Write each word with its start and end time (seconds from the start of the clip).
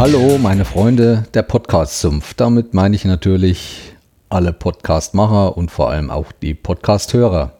Hallo, 0.00 0.38
meine 0.38 0.64
Freunde 0.64 1.26
der 1.34 1.42
Podcast-Sumpf. 1.42 2.32
Damit 2.32 2.72
meine 2.72 2.96
ich 2.96 3.04
natürlich 3.04 3.92
alle 4.30 4.54
Podcast-Macher 4.54 5.58
und 5.58 5.70
vor 5.70 5.90
allem 5.90 6.10
auch 6.10 6.32
die 6.32 6.54
Podcast-Hörer. 6.54 7.52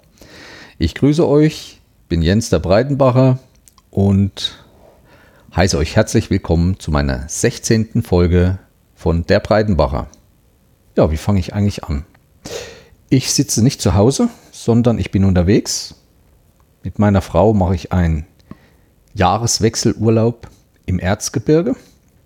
Ich 0.78 0.94
grüße 0.94 1.28
euch, 1.28 1.82
bin 2.08 2.22
Jens 2.22 2.48
der 2.48 2.60
Breitenbacher 2.60 3.38
und 3.90 4.64
heiße 5.54 5.76
euch 5.76 5.96
herzlich 5.96 6.30
willkommen 6.30 6.80
zu 6.80 6.90
meiner 6.90 7.28
16. 7.28 8.02
Folge 8.02 8.58
von 8.94 9.26
der 9.26 9.40
Breitenbacher. 9.40 10.06
Ja, 10.96 11.10
wie 11.10 11.18
fange 11.18 11.40
ich 11.40 11.52
eigentlich 11.52 11.84
an? 11.84 12.06
Ich 13.10 13.34
sitze 13.34 13.62
nicht 13.62 13.82
zu 13.82 13.94
Hause, 13.94 14.30
sondern 14.50 14.98
ich 14.98 15.10
bin 15.10 15.26
unterwegs. 15.26 15.94
Mit 16.84 16.98
meiner 16.98 17.20
Frau 17.20 17.52
mache 17.52 17.74
ich 17.74 17.92
einen 17.92 18.24
Jahreswechselurlaub 19.12 20.48
im 20.86 20.98
Erzgebirge. 20.98 21.76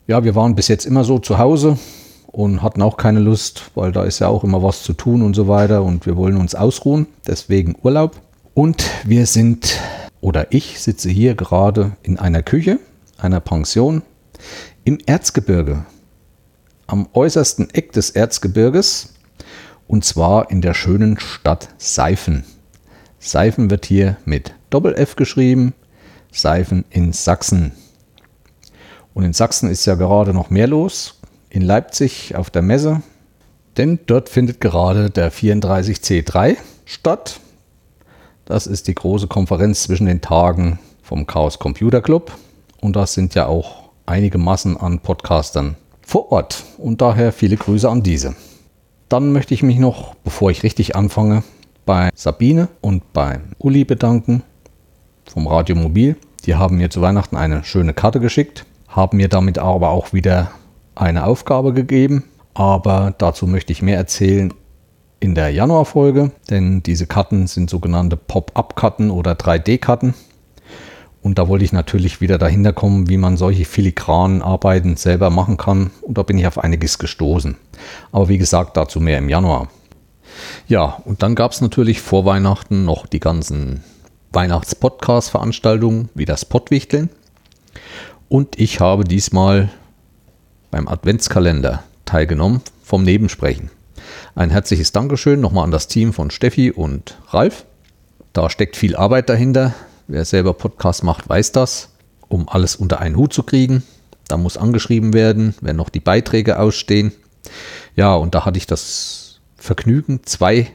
Ja, 0.06 0.22
wir 0.22 0.34
waren 0.34 0.54
bis 0.54 0.68
jetzt 0.68 0.84
immer 0.84 1.02
so 1.02 1.18
zu 1.18 1.38
Hause 1.38 1.78
und 2.26 2.62
hatten 2.62 2.82
auch 2.82 2.98
keine 2.98 3.20
Lust, 3.20 3.70
weil 3.74 3.90
da 3.90 4.04
ist 4.04 4.18
ja 4.18 4.28
auch 4.28 4.44
immer 4.44 4.62
was 4.62 4.82
zu 4.82 4.92
tun 4.92 5.22
und 5.22 5.32
so 5.32 5.48
weiter 5.48 5.82
und 5.82 6.04
wir 6.04 6.14
wollen 6.18 6.36
uns 6.36 6.54
ausruhen, 6.54 7.06
deswegen 7.26 7.74
Urlaub. 7.82 8.20
Und 8.52 8.84
wir 9.04 9.24
sind, 9.24 9.80
oder 10.20 10.52
ich 10.52 10.78
sitze 10.78 11.08
hier 11.08 11.34
gerade 11.34 11.92
in 12.02 12.18
einer 12.18 12.42
Küche, 12.42 12.80
einer 13.16 13.40
Pension 13.40 14.02
im 14.84 14.98
Erzgebirge, 15.06 15.86
am 16.86 17.08
äußersten 17.14 17.70
Eck 17.70 17.92
des 17.92 18.10
Erzgebirges 18.10 19.14
und 19.88 20.04
zwar 20.04 20.50
in 20.50 20.60
der 20.60 20.74
schönen 20.74 21.18
Stadt 21.18 21.70
Seifen. 21.78 22.44
Seifen 23.20 23.70
wird 23.70 23.86
hier 23.86 24.18
mit 24.26 24.52
Doppel-F 24.68 25.16
geschrieben, 25.16 25.72
Seifen 26.30 26.84
in 26.90 27.14
Sachsen. 27.14 27.72
Und 29.14 29.22
in 29.22 29.32
Sachsen 29.32 29.70
ist 29.70 29.86
ja 29.86 29.94
gerade 29.94 30.34
noch 30.34 30.50
mehr 30.50 30.66
los. 30.66 31.20
In 31.48 31.62
Leipzig 31.62 32.34
auf 32.34 32.50
der 32.50 32.62
Messe. 32.62 33.02
Denn 33.76 34.00
dort 34.06 34.28
findet 34.28 34.60
gerade 34.60 35.08
der 35.08 35.32
34C3 35.32 36.56
statt. 36.84 37.40
Das 38.44 38.66
ist 38.66 38.88
die 38.88 38.94
große 38.94 39.28
Konferenz 39.28 39.84
zwischen 39.84 40.06
den 40.06 40.20
Tagen 40.20 40.80
vom 41.02 41.26
Chaos 41.26 41.60
Computer 41.60 42.02
Club. 42.02 42.32
Und 42.80 42.96
da 42.96 43.06
sind 43.06 43.34
ja 43.34 43.46
auch 43.46 43.90
einige 44.04 44.36
Massen 44.36 44.76
an 44.76 44.98
Podcastern 44.98 45.76
vor 46.02 46.32
Ort. 46.32 46.64
Und 46.76 47.00
daher 47.00 47.32
viele 47.32 47.56
Grüße 47.56 47.88
an 47.88 48.02
diese. 48.02 48.34
Dann 49.08 49.32
möchte 49.32 49.54
ich 49.54 49.62
mich 49.62 49.78
noch, 49.78 50.14
bevor 50.16 50.50
ich 50.50 50.64
richtig 50.64 50.96
anfange, 50.96 51.44
bei 51.86 52.10
Sabine 52.14 52.68
und 52.80 53.12
beim 53.12 53.52
Uli 53.58 53.84
bedanken 53.84 54.42
vom 55.24 55.46
Radio 55.46 55.76
Mobil. 55.76 56.16
Die 56.46 56.56
haben 56.56 56.78
mir 56.78 56.90
zu 56.90 57.00
Weihnachten 57.00 57.36
eine 57.36 57.64
schöne 57.64 57.94
Karte 57.94 58.20
geschickt 58.20 58.66
haben 58.94 59.16
mir 59.16 59.28
damit 59.28 59.58
aber 59.58 59.90
auch 59.90 60.12
wieder 60.12 60.52
eine 60.94 61.26
Aufgabe 61.26 61.72
gegeben. 61.72 62.24
Aber 62.54 63.12
dazu 63.18 63.46
möchte 63.46 63.72
ich 63.72 63.82
mehr 63.82 63.96
erzählen 63.96 64.54
in 65.18 65.34
der 65.34 65.50
Januarfolge, 65.50 66.30
denn 66.50 66.82
diese 66.82 67.06
Karten 67.06 67.46
sind 67.48 67.68
sogenannte 67.68 68.16
Pop-up-Karten 68.16 69.10
oder 69.10 69.32
3D-Karten. 69.32 70.14
Und 71.22 71.38
da 71.38 71.48
wollte 71.48 71.64
ich 71.64 71.72
natürlich 71.72 72.20
wieder 72.20 72.38
dahinter 72.38 72.72
kommen, 72.72 73.08
wie 73.08 73.16
man 73.16 73.36
solche 73.36 73.64
filigranen 73.64 74.42
Arbeiten 74.42 74.96
selber 74.96 75.30
machen 75.30 75.56
kann. 75.56 75.90
Und 76.02 76.18
da 76.18 76.22
bin 76.22 76.38
ich 76.38 76.46
auf 76.46 76.58
einiges 76.58 76.98
gestoßen. 76.98 77.56
Aber 78.12 78.28
wie 78.28 78.38
gesagt, 78.38 78.76
dazu 78.76 79.00
mehr 79.00 79.18
im 79.18 79.30
Januar. 79.30 79.68
Ja, 80.68 81.00
und 81.04 81.22
dann 81.22 81.34
gab 81.34 81.52
es 81.52 81.60
natürlich 81.60 82.00
vor 82.00 82.26
Weihnachten 82.26 82.84
noch 82.84 83.06
die 83.06 83.20
ganzen 83.20 83.82
Weihnachts-Podcast-Veranstaltungen 84.32 86.10
wie 86.14 86.26
das 86.26 86.44
Pottwichteln. 86.44 87.08
Und 88.28 88.58
ich 88.58 88.80
habe 88.80 89.04
diesmal 89.04 89.68
beim 90.70 90.88
Adventskalender 90.88 91.84
teilgenommen 92.04 92.62
vom 92.82 93.02
Nebensprechen. 93.02 93.70
Ein 94.34 94.50
herzliches 94.50 94.92
Dankeschön 94.92 95.40
nochmal 95.40 95.64
an 95.64 95.70
das 95.70 95.88
Team 95.88 96.12
von 96.12 96.30
Steffi 96.30 96.70
und 96.70 97.18
Ralf. 97.28 97.66
Da 98.32 98.50
steckt 98.50 98.76
viel 98.76 98.96
Arbeit 98.96 99.28
dahinter. 99.28 99.74
Wer 100.08 100.24
selber 100.24 100.54
Podcast 100.54 101.04
macht, 101.04 101.28
weiß 101.28 101.52
das. 101.52 101.90
Um 102.28 102.48
alles 102.48 102.76
unter 102.76 103.00
einen 103.00 103.16
Hut 103.16 103.32
zu 103.32 103.42
kriegen. 103.42 103.82
Da 104.28 104.36
muss 104.36 104.56
angeschrieben 104.56 105.12
werden, 105.12 105.54
wenn 105.60 105.76
noch 105.76 105.90
die 105.90 106.00
Beiträge 106.00 106.58
ausstehen. 106.58 107.12
Ja, 107.94 108.14
und 108.14 108.34
da 108.34 108.44
hatte 108.44 108.58
ich 108.58 108.66
das 108.66 109.40
Vergnügen, 109.56 110.20
zwei 110.24 110.70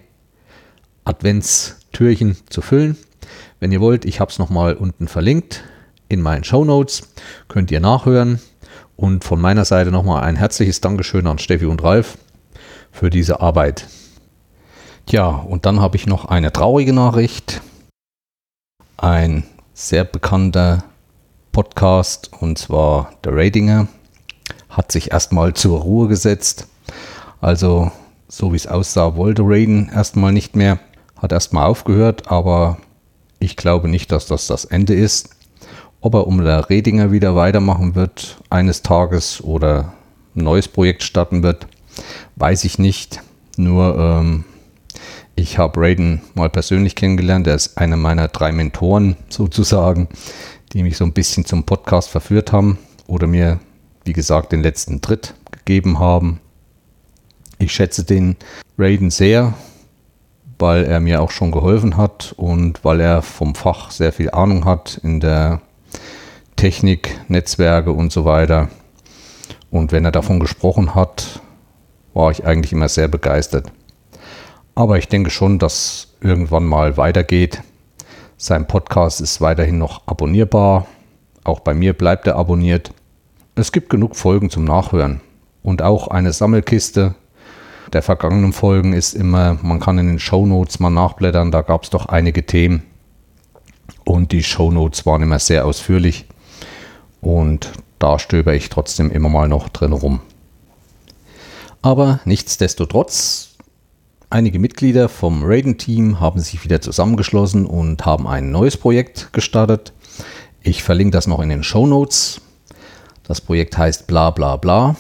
Adventstürchen 1.04 2.38
zu 2.50 2.62
füllen. 2.62 2.98
Wenn 3.60 3.72
ihr 3.72 3.82
wollt, 3.82 4.06
ich 4.06 4.20
habe 4.20 4.32
es 4.32 4.40
nochmal 4.40 4.76
unten 4.76 5.08
verlinkt 5.08 5.64
in 6.10 6.22
meinen 6.22 6.44
Show 6.44 6.66
Notes. 6.66 7.04
Könnt 7.48 7.72
ihr 7.72 7.80
nachhören. 7.80 8.42
Und 8.98 9.24
von 9.24 9.40
meiner 9.40 9.64
Seite 9.64 9.92
nochmal 9.92 10.24
ein 10.24 10.36
herzliches 10.36 10.82
Dankeschön 10.82 11.26
an 11.26 11.40
Steffi 11.40 11.66
und 11.66 11.82
Ralf 11.84 12.18
für 12.92 13.10
diese 13.10 13.40
Arbeit. 13.40 13.88
Tja, 15.06 15.28
und 15.30 15.66
dann 15.66 15.80
habe 15.80 15.96
ich 15.96 16.06
noch 16.06 16.26
eine 16.26 16.52
traurige 16.52 16.92
Nachricht. 16.92 17.62
Ein 18.98 19.46
sehr 19.74 20.04
bekannter 20.04 20.84
Podcast, 21.54 22.32
und 22.42 22.58
zwar 22.58 23.14
der 23.24 23.36
Ratinger, 23.36 23.88
hat 24.70 24.92
sich 24.92 25.12
erstmal 25.12 25.54
zur 25.54 25.80
Ruhe 25.80 26.08
gesetzt. 26.10 26.68
Also, 27.42 27.92
so 28.28 28.52
wie 28.52 28.58
es 28.58 28.68
aussah, 28.68 29.16
wollte 29.16 29.44
Raiden 29.46 29.90
erstmal 29.90 30.34
nicht 30.34 30.56
mehr, 30.56 30.80
hat 31.18 31.32
erstmal 31.32 31.66
aufgehört, 31.66 32.30
aber 32.30 32.78
ich 33.40 33.56
glaube 33.56 33.88
nicht, 33.88 34.12
dass 34.12 34.26
das 34.26 34.48
das 34.48 34.66
Ende 34.66 34.94
ist. 34.94 35.30
Ob 36.02 36.14
er 36.14 36.28
um 36.28 36.44
der 36.44 36.70
Redinger 36.70 37.12
wieder 37.12 37.36
weitermachen 37.36 37.94
wird 37.94 38.38
eines 38.50 38.84
Tages 38.84 39.44
oder 39.44 39.94
ein 40.34 40.44
neues 40.44 40.70
Projekt 40.70 41.04
starten 41.04 41.44
wird, 41.44 41.68
weiß 42.38 42.64
ich 42.64 42.80
nicht. 42.80 43.22
Nur 43.58 43.98
ähm, 43.98 44.46
ich 45.36 45.58
habe 45.58 45.82
Raiden 45.82 46.22
mal 46.36 46.50
persönlich 46.50 46.96
kennengelernt. 46.96 47.48
Er 47.48 47.56
ist 47.56 47.78
einer 47.78 47.98
meiner 47.98 48.30
drei 48.30 48.54
Mentoren 48.54 49.18
sozusagen, 49.30 50.08
die 50.72 50.84
mich 50.84 50.96
so 50.96 51.04
ein 51.04 51.14
bisschen 51.14 51.44
zum 51.44 51.66
Podcast 51.66 52.10
verführt 52.10 52.54
haben 52.54 52.78
oder 53.08 53.28
mir, 53.28 53.60
wie 54.06 54.14
gesagt, 54.14 54.54
den 54.54 54.62
letzten 54.62 55.02
Tritt 55.02 55.34
gegeben 55.52 56.00
haben. 56.00 56.40
Ich 57.58 57.74
schätze 57.74 58.06
den 58.06 58.38
Raiden 58.78 59.10
sehr, 59.10 59.54
weil 60.60 60.86
er 60.86 61.02
mir 61.02 61.22
auch 61.22 61.32
schon 61.32 61.52
geholfen 61.52 61.98
hat 61.98 62.34
und 62.38 62.86
weil 62.86 63.02
er 63.02 63.22
vom 63.22 63.54
Fach 63.54 63.92
sehr 63.92 64.14
viel 64.14 64.32
Ahnung 64.32 64.64
hat 64.64 65.02
in 65.04 65.20
der 65.20 65.62
Technik, 66.60 67.18
Netzwerke 67.30 67.94
und 67.94 68.12
so 68.12 68.26
weiter. 68.26 68.68
Und 69.72 69.94
wenn 69.94 70.04
er 70.04 70.12
davon 70.12 70.42
gesprochen 70.42 70.94
hat, 70.94 71.40
war 72.14 72.32
ich 72.32 72.46
eigentlich 72.46 72.74
immer 72.74 72.90
sehr 72.90 73.08
begeistert. 73.08 73.72
Aber 74.76 74.98
ich 74.98 75.08
denke 75.08 75.30
schon, 75.30 75.58
dass 75.58 76.10
irgendwann 76.20 76.66
mal 76.66 76.98
weitergeht. 76.98 77.64
Sein 78.36 78.68
Podcast 78.68 79.22
ist 79.22 79.40
weiterhin 79.40 79.78
noch 79.78 80.06
abonnierbar. 80.06 80.86
Auch 81.46 81.62
bei 81.62 81.74
mir 81.74 81.94
bleibt 81.94 82.28
er 82.28 82.36
abonniert. 82.36 82.92
Es 83.56 83.72
gibt 83.72 83.90
genug 83.90 84.18
Folgen 84.18 84.50
zum 84.50 84.66
Nachhören. 84.66 85.22
Und 85.64 85.82
auch 85.82 86.10
eine 86.10 86.34
Sammelkiste 86.34 87.16
der 87.94 88.02
vergangenen 88.02 88.52
Folgen 88.52 88.92
ist 88.92 89.14
immer, 89.14 89.58
man 89.62 89.80
kann 89.80 89.98
in 89.98 90.08
den 90.08 90.20
Show 90.20 90.46
Notes 90.46 90.82
mal 90.82 90.90
nachblättern, 90.90 91.52
da 91.52 91.62
gab 91.62 91.84
es 91.84 91.90
doch 91.90 92.08
einige 92.08 92.46
Themen. 92.46 92.84
Und 94.04 94.34
die 94.34 94.44
Show 94.44 94.72
Notes 94.72 95.06
waren 95.06 95.22
immer 95.24 95.40
sehr 95.40 95.66
ausführlich. 95.66 96.26
Und 97.22 97.72
da 98.00 98.20
stöber 98.20 98.54
ich 98.54 98.70
trotzdem 98.70 99.12
immer 99.12 99.30
mal 99.30 99.48
noch 99.48 99.70
drin 99.70 99.94
rum. 99.94 100.22
Aber 101.82 102.20
nichtsdestotrotz, 102.26 103.56
einige 104.30 104.60
Mitglieder 104.60 105.10
vom 105.10 105.44
Raiden-Team 105.44 106.20
haben 106.20 106.40
sich 106.40 106.64
wieder 106.64 106.82
zusammengeschlossen 106.82 107.66
und 107.66 108.06
haben 108.06 108.28
ein 108.28 108.52
neues 108.52 108.78
Projekt 108.78 109.32
gestartet. 109.34 109.94
Ich 110.62 110.84
verlinke 110.84 111.12
das 111.12 111.28
noch 111.28 111.40
in 111.40 111.50
den 111.50 111.64
Show 111.64 111.88
Notes. 111.88 112.42
Das 113.24 113.42
Projekt 113.42 113.78
heißt 113.78 114.08
bla 114.08 114.32
bla 114.32 114.58
bla. 114.58 114.96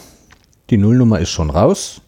Die 0.69 0.77
Nullnummer 0.77 1.19
ist 1.19 1.31
schon 1.31 1.49
raus 1.49 2.01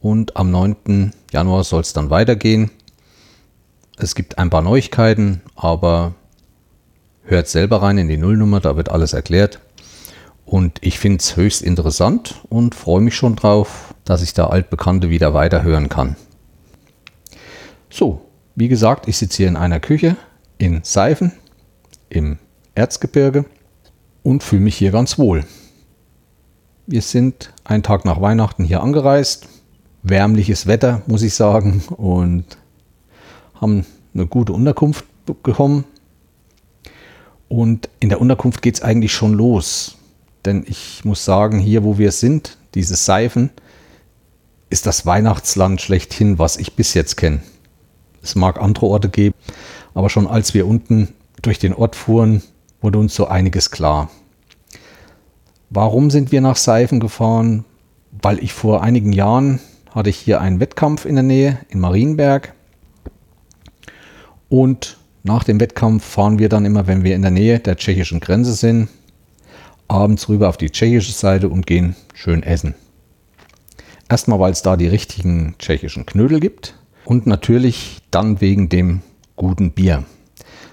und 0.00 0.36
am 0.36 0.50
9. 0.50 1.12
Januar 1.32 1.64
soll 1.64 1.80
es 1.80 1.92
dann 1.92 2.10
weitergehen. 2.10 2.70
Es 3.96 4.14
gibt 4.14 4.38
ein 4.38 4.50
paar 4.50 4.62
Neuigkeiten, 4.62 5.40
aber 5.56 6.14
Hört 7.26 7.48
selber 7.48 7.80
rein 7.80 7.96
in 7.98 8.08
die 8.08 8.18
Nullnummer, 8.18 8.60
da 8.60 8.76
wird 8.76 8.90
alles 8.90 9.14
erklärt. 9.14 9.60
Und 10.44 10.78
ich 10.82 10.98
finde 10.98 11.18
es 11.18 11.36
höchst 11.36 11.62
interessant 11.62 12.42
und 12.50 12.74
freue 12.74 13.00
mich 13.00 13.16
schon 13.16 13.34
drauf, 13.34 13.94
dass 14.04 14.22
ich 14.22 14.34
da 14.34 14.48
Altbekannte 14.48 15.08
wieder 15.08 15.32
weiterhören 15.32 15.88
kann. 15.88 16.16
So, 17.88 18.20
wie 18.54 18.68
gesagt, 18.68 19.08
ich 19.08 19.16
sitze 19.16 19.38
hier 19.38 19.48
in 19.48 19.56
einer 19.56 19.80
Küche 19.80 20.16
in 20.58 20.80
Seifen 20.84 21.32
im 22.10 22.38
Erzgebirge 22.74 23.46
und 24.22 24.42
fühle 24.42 24.62
mich 24.62 24.76
hier 24.76 24.90
ganz 24.90 25.18
wohl. 25.18 25.44
Wir 26.86 27.00
sind 27.00 27.52
einen 27.64 27.82
Tag 27.82 28.04
nach 28.04 28.20
Weihnachten 28.20 28.64
hier 28.64 28.82
angereist. 28.82 29.48
Wärmliches 30.02 30.66
Wetter, 30.66 31.00
muss 31.06 31.22
ich 31.22 31.34
sagen, 31.34 31.82
und 31.96 32.58
haben 33.54 33.86
eine 34.12 34.26
gute 34.26 34.52
Unterkunft 34.52 35.06
bekommen. 35.24 35.84
Und 37.48 37.88
in 38.00 38.08
der 38.08 38.20
Unterkunft 38.20 38.62
geht 38.62 38.76
es 38.76 38.82
eigentlich 38.82 39.12
schon 39.12 39.34
los. 39.34 39.96
denn 40.44 40.64
ich 40.66 41.04
muss 41.04 41.24
sagen, 41.24 41.58
hier 41.58 41.84
wo 41.84 41.98
wir 41.98 42.12
sind, 42.12 42.58
diese 42.74 42.96
Seifen, 42.96 43.50
ist 44.70 44.86
das 44.86 45.06
Weihnachtsland 45.06 45.80
schlechthin, 45.80 46.38
was 46.38 46.56
ich 46.56 46.74
bis 46.74 46.94
jetzt 46.94 47.16
kenne. 47.16 47.42
Es 48.22 48.34
mag 48.34 48.60
andere 48.60 48.86
Orte 48.86 49.08
geben, 49.08 49.34
aber 49.94 50.10
schon 50.10 50.26
als 50.26 50.54
wir 50.54 50.66
unten 50.66 51.14
durch 51.42 51.58
den 51.58 51.74
Ort 51.74 51.94
fuhren, 51.96 52.42
wurde 52.80 52.98
uns 52.98 53.14
so 53.14 53.26
einiges 53.26 53.70
klar. 53.70 54.10
Warum 55.70 56.10
sind 56.10 56.32
wir 56.32 56.40
nach 56.40 56.56
Seifen 56.56 57.00
gefahren? 57.00 57.64
Weil 58.22 58.42
ich 58.42 58.52
vor 58.52 58.82
einigen 58.82 59.12
Jahren 59.12 59.60
hatte 59.90 60.10
ich 60.10 60.16
hier 60.16 60.40
einen 60.40 60.60
Wettkampf 60.60 61.04
in 61.04 61.14
der 61.14 61.24
Nähe 61.24 61.58
in 61.68 61.80
Marienberg 61.80 62.54
und 64.48 64.98
nach 65.24 65.42
dem 65.42 65.58
Wettkampf 65.58 66.04
fahren 66.04 66.38
wir 66.38 66.50
dann 66.50 66.66
immer, 66.66 66.86
wenn 66.86 67.02
wir 67.02 67.14
in 67.14 67.22
der 67.22 67.30
Nähe 67.30 67.58
der 67.58 67.76
tschechischen 67.76 68.20
Grenze 68.20 68.52
sind, 68.52 68.88
abends 69.88 70.28
rüber 70.28 70.50
auf 70.50 70.58
die 70.58 70.70
tschechische 70.70 71.12
Seite 71.12 71.48
und 71.48 71.66
gehen 71.66 71.96
schön 72.12 72.42
essen. 72.42 72.74
Erstmal, 74.08 74.38
weil 74.38 74.52
es 74.52 74.60
da 74.60 74.76
die 74.76 74.86
richtigen 74.86 75.54
tschechischen 75.58 76.04
Knödel 76.04 76.40
gibt 76.40 76.74
und 77.06 77.26
natürlich 77.26 78.02
dann 78.10 78.42
wegen 78.42 78.68
dem 78.68 79.00
guten 79.34 79.72
Bier. 79.72 80.04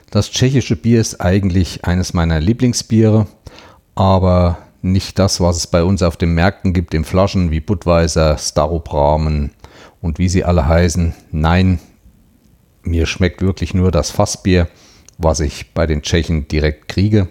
Das 0.09 0.30
tschechische 0.30 0.75
Bier 0.75 1.00
ist 1.00 1.21
eigentlich 1.21 1.86
eines 1.86 2.13
meiner 2.13 2.42
Lieblingsbiere, 2.42 3.27
aber 3.95 4.57
nicht 4.81 5.18
das, 5.18 5.39
was 5.39 5.56
es 5.56 5.68
bei 5.68 5.81
uns 5.81 6.04
auf 6.04 6.18
den 6.18 6.33
Märkten 6.33 6.74
gibt, 6.74 6.94
in 6.94 7.06
Flaschen 7.06 7.51
wie 7.51 7.62
Budweiser, 7.62 8.38
Staropramen 8.38 9.51
und 10.01 10.19
wie 10.19 10.27
sie 10.27 10.44
alle 10.44 10.68
heißen. 10.68 11.13
Nein, 11.31 11.80
mir 12.83 13.06
schmeckt 13.06 13.42
wirklich 13.42 13.74
nur 13.74 13.92
das 13.92 14.12
Fassbier, 14.12 14.68
was 15.18 15.39
ich 15.39 15.74
bei 15.74 15.86
den 15.86 16.01
Tschechen 16.01 16.48
direkt 16.48 16.88
kriege. 16.88 17.28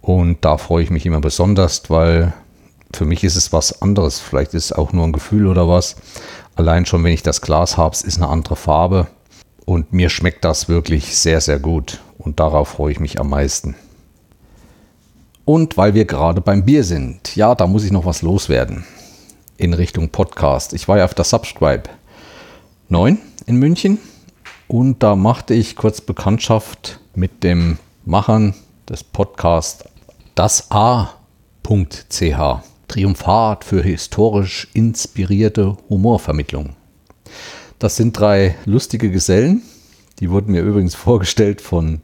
Und 0.00 0.44
da 0.44 0.58
freue 0.58 0.82
ich 0.82 0.90
mich 0.90 1.06
immer 1.06 1.20
besonders, 1.20 1.88
weil 1.88 2.32
für 2.92 3.04
mich 3.04 3.22
ist 3.22 3.36
es 3.36 3.52
was 3.52 3.82
anderes. 3.82 4.18
Vielleicht 4.18 4.54
ist 4.54 4.66
es 4.66 4.72
auch 4.72 4.92
nur 4.92 5.06
ein 5.06 5.12
Gefühl 5.12 5.46
oder 5.46 5.68
was. 5.68 5.96
Allein 6.56 6.86
schon, 6.86 7.04
wenn 7.04 7.12
ich 7.12 7.22
das 7.22 7.40
Glas 7.40 7.76
habe, 7.76 7.96
ist 7.96 8.16
eine 8.16 8.28
andere 8.28 8.56
Farbe. 8.56 9.06
Und 9.64 9.92
mir 9.92 10.10
schmeckt 10.10 10.44
das 10.44 10.68
wirklich 10.68 11.16
sehr, 11.16 11.40
sehr 11.40 11.58
gut. 11.58 12.00
Und 12.18 12.40
darauf 12.40 12.68
freue 12.68 12.92
ich 12.92 13.00
mich 13.00 13.20
am 13.20 13.30
meisten. 13.30 13.76
Und 15.44 15.76
weil 15.76 15.94
wir 15.94 16.04
gerade 16.04 16.40
beim 16.40 16.64
Bier 16.64 16.84
sind, 16.84 17.36
ja, 17.36 17.54
da 17.54 17.66
muss 17.66 17.84
ich 17.84 17.92
noch 17.92 18.04
was 18.04 18.22
loswerden 18.22 18.84
in 19.56 19.74
Richtung 19.74 20.08
Podcast. 20.08 20.72
Ich 20.72 20.88
war 20.88 20.98
ja 20.98 21.04
auf 21.04 21.14
der 21.14 21.24
Subscribe 21.24 21.84
9 22.88 23.18
in 23.46 23.56
München 23.56 23.98
und 24.70 25.02
da 25.02 25.16
machte 25.16 25.52
ich 25.52 25.74
kurz 25.74 26.00
Bekanntschaft 26.00 27.00
mit 27.16 27.42
dem 27.42 27.78
Machern 28.04 28.54
des 28.88 29.02
Podcasts 29.02 29.82
das 30.36 30.70
A.ch. 30.70 32.22
Triumphat 32.86 33.64
für 33.64 33.82
historisch 33.82 34.68
inspirierte 34.72 35.76
Humorvermittlung. 35.88 36.76
Das 37.80 37.96
sind 37.96 38.16
drei 38.16 38.54
lustige 38.64 39.10
Gesellen. 39.10 39.62
Die 40.20 40.30
wurden 40.30 40.52
mir 40.52 40.62
übrigens 40.62 40.94
vorgestellt 40.94 41.60
von 41.60 42.00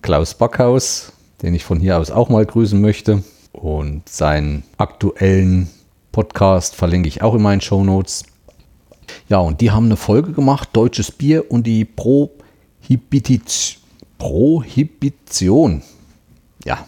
Klaus 0.00 0.34
Backhaus, 0.34 1.12
den 1.42 1.54
ich 1.54 1.64
von 1.64 1.80
hier 1.80 1.98
aus 1.98 2.12
auch 2.12 2.28
mal 2.28 2.46
grüßen 2.46 2.80
möchte. 2.80 3.24
Und 3.50 4.08
seinen 4.08 4.62
aktuellen 4.78 5.68
Podcast 6.12 6.76
verlinke 6.76 7.08
ich 7.08 7.22
auch 7.22 7.34
in 7.34 7.42
meinen 7.42 7.60
Show 7.60 7.82
Notes. 7.82 8.26
Ja, 9.28 9.38
und 9.38 9.60
die 9.60 9.70
haben 9.70 9.86
eine 9.86 9.96
Folge 9.96 10.32
gemacht, 10.32 10.70
Deutsches 10.72 11.10
Bier 11.10 11.50
und 11.50 11.66
die 11.66 11.84
Prohibition. 11.84 13.80
Prohibition. 14.18 15.82
Ja. 16.64 16.86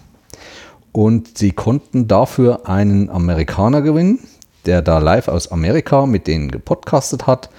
Und 0.92 1.36
sie 1.36 1.52
konnten 1.52 2.08
dafür 2.08 2.66
einen 2.66 3.10
Amerikaner 3.10 3.82
gewinnen, 3.82 4.20
der 4.64 4.80
da 4.80 4.98
live 4.98 5.28
aus 5.28 5.52
Amerika 5.52 6.06
mit 6.06 6.26
denen 6.26 6.50
gepodcastet 6.50 7.26
hat. 7.26 7.50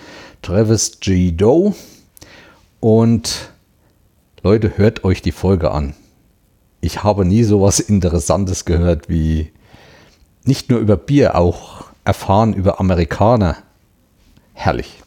Travis 0.41 0.99
G. 0.99 1.31
Doe. 1.31 1.75
Und 2.79 3.51
Leute, 4.41 4.77
hört 4.77 5.03
euch 5.03 5.21
die 5.21 5.31
Folge 5.31 5.71
an. 5.71 5.93
Ich 6.81 7.03
habe 7.03 7.25
nie 7.25 7.43
so 7.43 7.61
was 7.61 7.79
Interessantes 7.79 8.65
gehört 8.65 9.09
wie 9.09 9.51
nicht 10.43 10.69
nur 10.69 10.79
über 10.79 10.95
Bier, 10.95 11.35
auch 11.35 11.85
erfahren 12.05 12.53
über 12.53 12.79
Amerikaner 12.79 13.57
herrlich. 14.57 15.01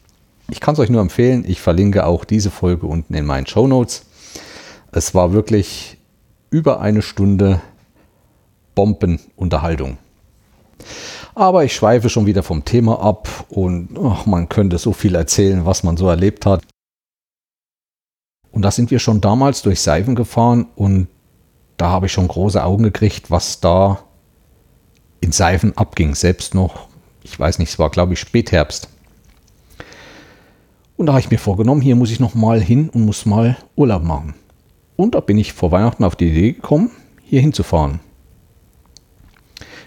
Ich 0.48 0.60
kann 0.60 0.74
es 0.74 0.80
euch 0.80 0.90
nur 0.90 1.00
empfehlen. 1.00 1.44
Ich 1.46 1.60
verlinke 1.60 2.06
auch 2.06 2.24
diese 2.24 2.50
Folge 2.50 2.86
unten 2.86 3.14
in 3.14 3.26
meinen 3.26 3.46
Show 3.46 3.66
Notes. 3.66 4.06
Es 4.92 5.14
war 5.14 5.32
wirklich 5.32 5.98
über 6.50 6.80
eine 6.80 7.02
Stunde 7.02 7.60
Bombenunterhaltung. 8.74 9.98
Aber 11.34 11.64
ich 11.64 11.74
schweife 11.74 12.08
schon 12.08 12.26
wieder 12.26 12.42
vom 12.42 12.64
Thema 12.64 13.00
ab 13.00 13.28
und 13.48 13.90
ach, 14.02 14.26
man 14.26 14.48
könnte 14.48 14.78
so 14.78 14.92
viel 14.92 15.14
erzählen, 15.14 15.66
was 15.66 15.82
man 15.82 15.96
so 15.96 16.08
erlebt 16.08 16.46
hat. 16.46 16.62
Und 18.50 18.62
da 18.62 18.70
sind 18.70 18.90
wir 18.90 18.98
schon 18.98 19.20
damals 19.20 19.62
durch 19.62 19.80
Seifen 19.80 20.14
gefahren 20.14 20.66
und 20.74 21.06
da 21.76 21.88
habe 21.90 22.06
ich 22.06 22.12
schon 22.12 22.28
große 22.28 22.62
Augen 22.62 22.82
gekriegt, 22.82 23.30
was 23.30 23.60
da 23.60 24.02
in 25.20 25.32
Seifen 25.32 25.76
abging. 25.76 26.14
Selbst 26.14 26.54
noch, 26.54 26.88
ich 27.22 27.38
weiß 27.38 27.58
nicht, 27.58 27.70
es 27.70 27.78
war 27.78 27.90
glaube 27.90 28.14
ich 28.14 28.20
Spätherbst. 28.20 28.88
Und 31.00 31.06
da 31.06 31.14
habe 31.14 31.20
ich 31.20 31.30
mir 31.30 31.38
vorgenommen, 31.38 31.80
hier 31.80 31.96
muss 31.96 32.10
ich 32.10 32.20
noch 32.20 32.34
mal 32.34 32.60
hin 32.60 32.90
und 32.90 33.06
muss 33.06 33.24
mal 33.24 33.56
Urlaub 33.74 34.04
machen. 34.04 34.34
Und 34.96 35.14
da 35.14 35.20
bin 35.20 35.38
ich 35.38 35.54
vor 35.54 35.72
Weihnachten 35.72 36.04
auf 36.04 36.14
die 36.14 36.28
Idee 36.28 36.52
gekommen, 36.52 36.90
hier 37.22 37.40
hinzufahren. 37.40 38.00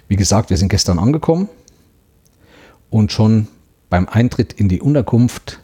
Wie 0.08 0.16
gesagt, 0.16 0.50
wir 0.50 0.58
sind 0.58 0.70
gestern 0.70 0.98
angekommen 0.98 1.50
und 2.90 3.12
schon 3.12 3.48
beim 3.92 4.10
Eintritt 4.10 4.54
in 4.54 4.70
die 4.70 4.82
Unterkunft 4.82 5.60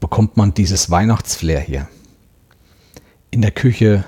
bekommt 0.00 0.36
man 0.36 0.52
dieses 0.52 0.90
Weihnachtsflair 0.90 1.60
hier. 1.60 1.88
In 3.30 3.40
der 3.40 3.52
Küche, 3.52 4.04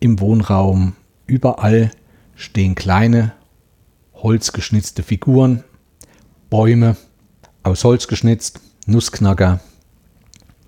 im 0.00 0.18
Wohnraum, 0.18 0.94
überall 1.26 1.92
stehen 2.34 2.74
kleine 2.74 3.32
holzgeschnitzte 4.12 5.04
Figuren, 5.04 5.62
Bäume 6.50 6.96
aus 7.62 7.84
Holz 7.84 8.08
geschnitzt 8.08 8.60
Nussknacker. 8.86 9.60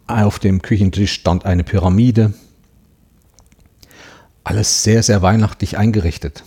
Auf 0.07 0.38
dem 0.38 0.61
Küchentisch 0.61 1.12
stand 1.12 1.47
eine 1.47 1.64
Pyramide. 1.64 2.35
Alles 4.45 4.83
sehr, 4.83 5.02
sehr 5.02 5.23
weihnachtlich 5.23 5.78
eingerichtet. 5.78 6.45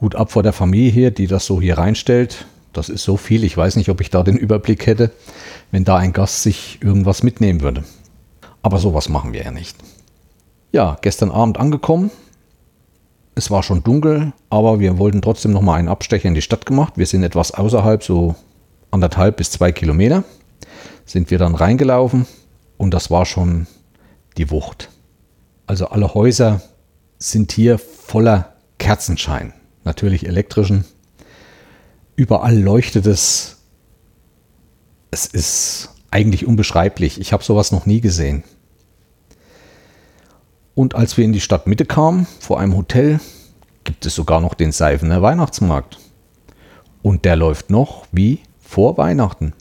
Hut 0.00 0.16
ab 0.16 0.32
vor 0.32 0.42
der 0.42 0.52
Familie 0.52 0.90
hier, 0.90 1.10
die 1.10 1.26
das 1.26 1.46
so 1.46 1.60
hier 1.60 1.78
reinstellt. 1.78 2.46
Das 2.72 2.88
ist 2.88 3.04
so 3.04 3.16
viel, 3.16 3.44
ich 3.44 3.56
weiß 3.56 3.76
nicht, 3.76 3.88
ob 3.90 4.00
ich 4.00 4.10
da 4.10 4.22
den 4.22 4.36
Überblick 4.36 4.86
hätte, 4.86 5.10
wenn 5.70 5.84
da 5.84 5.96
ein 5.96 6.12
Gast 6.12 6.42
sich 6.42 6.78
irgendwas 6.82 7.22
mitnehmen 7.22 7.60
würde. 7.60 7.84
Aber 8.62 8.78
sowas 8.78 9.08
machen 9.08 9.32
wir 9.32 9.42
ja 9.42 9.50
nicht. 9.50 9.76
Ja, 10.72 10.96
gestern 11.02 11.30
Abend 11.30 11.58
angekommen. 11.58 12.10
Es 13.34 13.50
war 13.50 13.62
schon 13.62 13.82
dunkel, 13.82 14.32
aber 14.50 14.80
wir 14.80 14.98
wollten 14.98 15.22
trotzdem 15.22 15.52
noch 15.52 15.62
mal 15.62 15.74
einen 15.74 15.88
Abstecher 15.88 16.28
in 16.28 16.34
die 16.34 16.42
Stadt 16.42 16.66
gemacht. 16.66 16.94
Wir 16.96 17.06
sind 17.06 17.22
etwas 17.22 17.52
außerhalb, 17.52 18.02
so 18.02 18.34
anderthalb 18.90 19.36
bis 19.36 19.50
zwei 19.50 19.72
Kilometer 19.72 20.24
sind 21.10 21.32
wir 21.32 21.38
dann 21.38 21.56
reingelaufen 21.56 22.26
und 22.76 22.94
das 22.94 23.10
war 23.10 23.26
schon 23.26 23.66
die 24.36 24.48
Wucht. 24.50 24.90
Also 25.66 25.88
alle 25.88 26.14
Häuser 26.14 26.62
sind 27.18 27.50
hier 27.50 27.78
voller 27.78 28.54
Kerzenschein, 28.78 29.52
natürlich 29.82 30.26
elektrischen. 30.26 30.84
Überall 32.14 32.56
leuchtet 32.56 33.06
es. 33.06 33.56
Es 35.10 35.26
ist 35.26 35.90
eigentlich 36.12 36.46
unbeschreiblich. 36.46 37.20
Ich 37.20 37.32
habe 37.32 37.42
sowas 37.42 37.72
noch 37.72 37.86
nie 37.86 38.00
gesehen. 38.00 38.44
Und 40.76 40.94
als 40.94 41.16
wir 41.16 41.24
in 41.24 41.32
die 41.32 41.40
Stadtmitte 41.40 41.86
kamen, 41.86 42.28
vor 42.38 42.60
einem 42.60 42.76
Hotel, 42.76 43.18
gibt 43.82 44.06
es 44.06 44.14
sogar 44.14 44.40
noch 44.40 44.54
den 44.54 44.70
Seifener 44.70 45.22
Weihnachtsmarkt. 45.22 45.98
Und 47.02 47.24
der 47.24 47.34
läuft 47.34 47.68
noch 47.68 48.06
wie 48.12 48.40
vor 48.60 48.96
Weihnachten. 48.96 49.54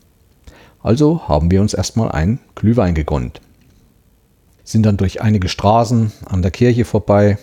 Also 0.82 1.28
haben 1.28 1.52
wir 1.52 1.62
uns 1.62 1.74
erstmal 1.74 2.12
einen 2.12 2.40
Glühwein 2.56 2.96
gegönnt. 2.96 3.42
Sind 4.64 4.84
dann 4.86 4.98
durch 4.98 5.22
einige 5.22 5.50
Straßen 5.50 6.12
an 6.26 6.42
der 6.42 6.52
Kirche 6.52 6.86
vorbei 6.86 7.38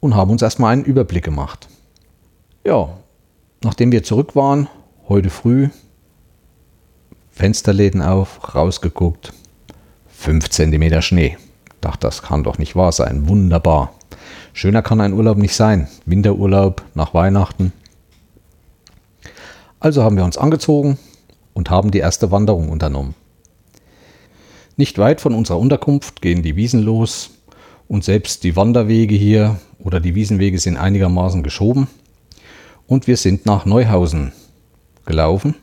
und 0.00 0.14
haben 0.14 0.30
uns 0.30 0.42
erstmal 0.42 0.72
einen 0.72 0.84
Überblick 0.84 1.24
gemacht. 1.24 1.68
Ja, 2.64 2.90
nachdem 3.62 3.92
wir 3.92 4.02
zurück 4.02 4.36
waren, 4.36 4.68
heute 5.08 5.30
früh, 5.30 5.68
Fensterläden 7.30 8.02
auf, 8.02 8.54
rausgeguckt, 8.54 9.32
5 10.08 10.48
cm 10.50 11.02
Schnee. 11.02 11.36
Dachte, 11.80 12.06
das 12.06 12.22
kann 12.22 12.42
doch 12.42 12.58
nicht 12.58 12.74
wahr 12.74 12.92
sein. 12.92 13.28
Wunderbar. 13.28 13.92
Schöner 14.52 14.82
kann 14.82 15.00
ein 15.00 15.12
Urlaub 15.12 15.36
nicht 15.36 15.54
sein. 15.54 15.88
Winterurlaub 16.06 16.82
nach 16.94 17.14
Weihnachten. 17.14 17.72
Also 19.78 20.02
haben 20.02 20.16
wir 20.16 20.24
uns 20.24 20.38
angezogen, 20.38 20.98
und 21.66 21.70
haben 21.70 21.90
die 21.90 21.98
erste 21.98 22.30
Wanderung 22.30 22.68
unternommen. 22.68 23.16
Nicht 24.76 24.98
weit 24.98 25.20
von 25.20 25.34
unserer 25.34 25.58
Unterkunft 25.58 26.22
gehen 26.22 26.42
die 26.42 26.54
Wiesen 26.54 26.82
los 26.82 27.30
Und 27.88 28.04
selbst 28.04 28.42
die 28.44 28.56
Wanderwege 28.56 29.14
hier 29.14 29.58
oder 29.78 30.00
die 30.00 30.14
Wiesenwege 30.14 30.58
sind 30.58 30.76
einigermaßen 30.76 31.42
geschoben. 31.42 31.88
Und 32.86 33.06
wir 33.06 33.16
sind 33.16 33.46
nach 33.46 33.64
Neuhausen 33.64 34.32
gelaufen. 35.06 35.54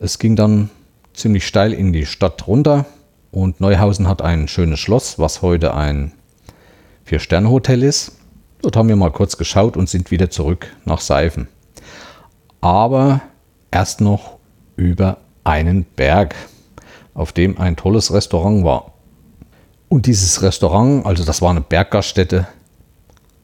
Es 0.00 0.18
ging 0.18 0.34
dann 0.36 0.70
ziemlich 1.12 1.46
steil 1.46 1.72
in 1.72 1.92
die 1.92 2.06
Stadt 2.06 2.46
runter 2.46 2.86
und 3.30 3.60
Neuhausen 3.60 4.08
hat 4.08 4.22
ein 4.22 4.48
schönes 4.48 4.80
Schloss, 4.80 5.18
was 5.18 5.42
heute 5.42 5.74
ein 5.74 6.12
Vier-Sterne-Hotel 7.04 7.82
ist. 7.82 8.16
Dort 8.62 8.76
haben 8.76 8.88
wir 8.88 8.96
mal 8.96 9.12
kurz 9.12 9.36
geschaut 9.36 9.76
und 9.76 9.88
sind 9.88 10.10
wieder 10.10 10.30
zurück 10.30 10.68
nach 10.84 11.00
Seifen. 11.00 11.48
Aber 12.60 13.20
erst 13.70 14.00
noch 14.00 14.37
über 14.78 15.18
einen 15.44 15.84
Berg, 15.84 16.34
auf 17.12 17.32
dem 17.32 17.58
ein 17.58 17.76
tolles 17.76 18.12
Restaurant 18.14 18.64
war. 18.64 18.92
Und 19.88 20.06
dieses 20.06 20.42
Restaurant, 20.42 21.04
also 21.04 21.24
das 21.24 21.42
war 21.42 21.50
eine 21.50 21.60
Berggaststätte, 21.60 22.46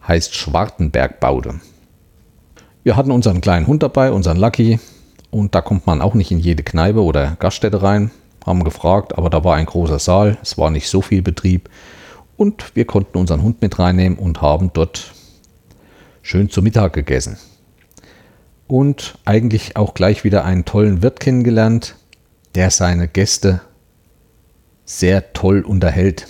heißt 0.06 0.34
Schwartenbergbaude. 0.34 1.60
Wir 2.82 2.96
hatten 2.96 3.10
unseren 3.10 3.40
kleinen 3.40 3.66
Hund 3.66 3.82
dabei, 3.82 4.12
unseren 4.12 4.36
Lucky, 4.36 4.78
und 5.30 5.54
da 5.54 5.60
kommt 5.60 5.86
man 5.86 6.00
auch 6.00 6.14
nicht 6.14 6.30
in 6.30 6.38
jede 6.38 6.62
Kneipe 6.62 7.02
oder 7.02 7.36
Gaststätte 7.38 7.82
rein. 7.82 8.10
Haben 8.46 8.62
gefragt, 8.62 9.18
aber 9.18 9.30
da 9.30 9.42
war 9.42 9.56
ein 9.56 9.66
großer 9.66 9.98
Saal, 9.98 10.36
es 10.42 10.58
war 10.58 10.70
nicht 10.70 10.88
so 10.88 11.00
viel 11.00 11.22
Betrieb 11.22 11.70
und 12.36 12.76
wir 12.76 12.84
konnten 12.84 13.18
unseren 13.18 13.42
Hund 13.42 13.62
mit 13.62 13.78
reinnehmen 13.78 14.18
und 14.18 14.42
haben 14.42 14.70
dort 14.72 15.12
schön 16.22 16.50
zu 16.50 16.62
Mittag 16.62 16.92
gegessen. 16.92 17.38
Und 18.66 19.18
eigentlich 19.24 19.76
auch 19.76 19.94
gleich 19.94 20.24
wieder 20.24 20.44
einen 20.44 20.64
tollen 20.64 21.02
Wirt 21.02 21.20
kennengelernt, 21.20 21.96
der 22.54 22.70
seine 22.70 23.08
Gäste 23.08 23.60
sehr 24.84 25.32
toll 25.32 25.60
unterhält. 25.60 26.26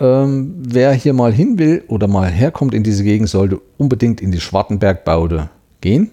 Ähm, 0.00 0.54
wer 0.58 0.92
hier 0.92 1.12
mal 1.12 1.32
hin 1.32 1.58
will 1.58 1.84
oder 1.88 2.06
mal 2.06 2.30
herkommt 2.30 2.72
in 2.72 2.84
diese 2.84 3.02
Gegend, 3.02 3.28
sollte 3.28 3.60
unbedingt 3.78 4.20
in 4.20 4.30
die 4.30 4.40
Schwartenbergbaude 4.40 5.50
gehen. 5.80 6.10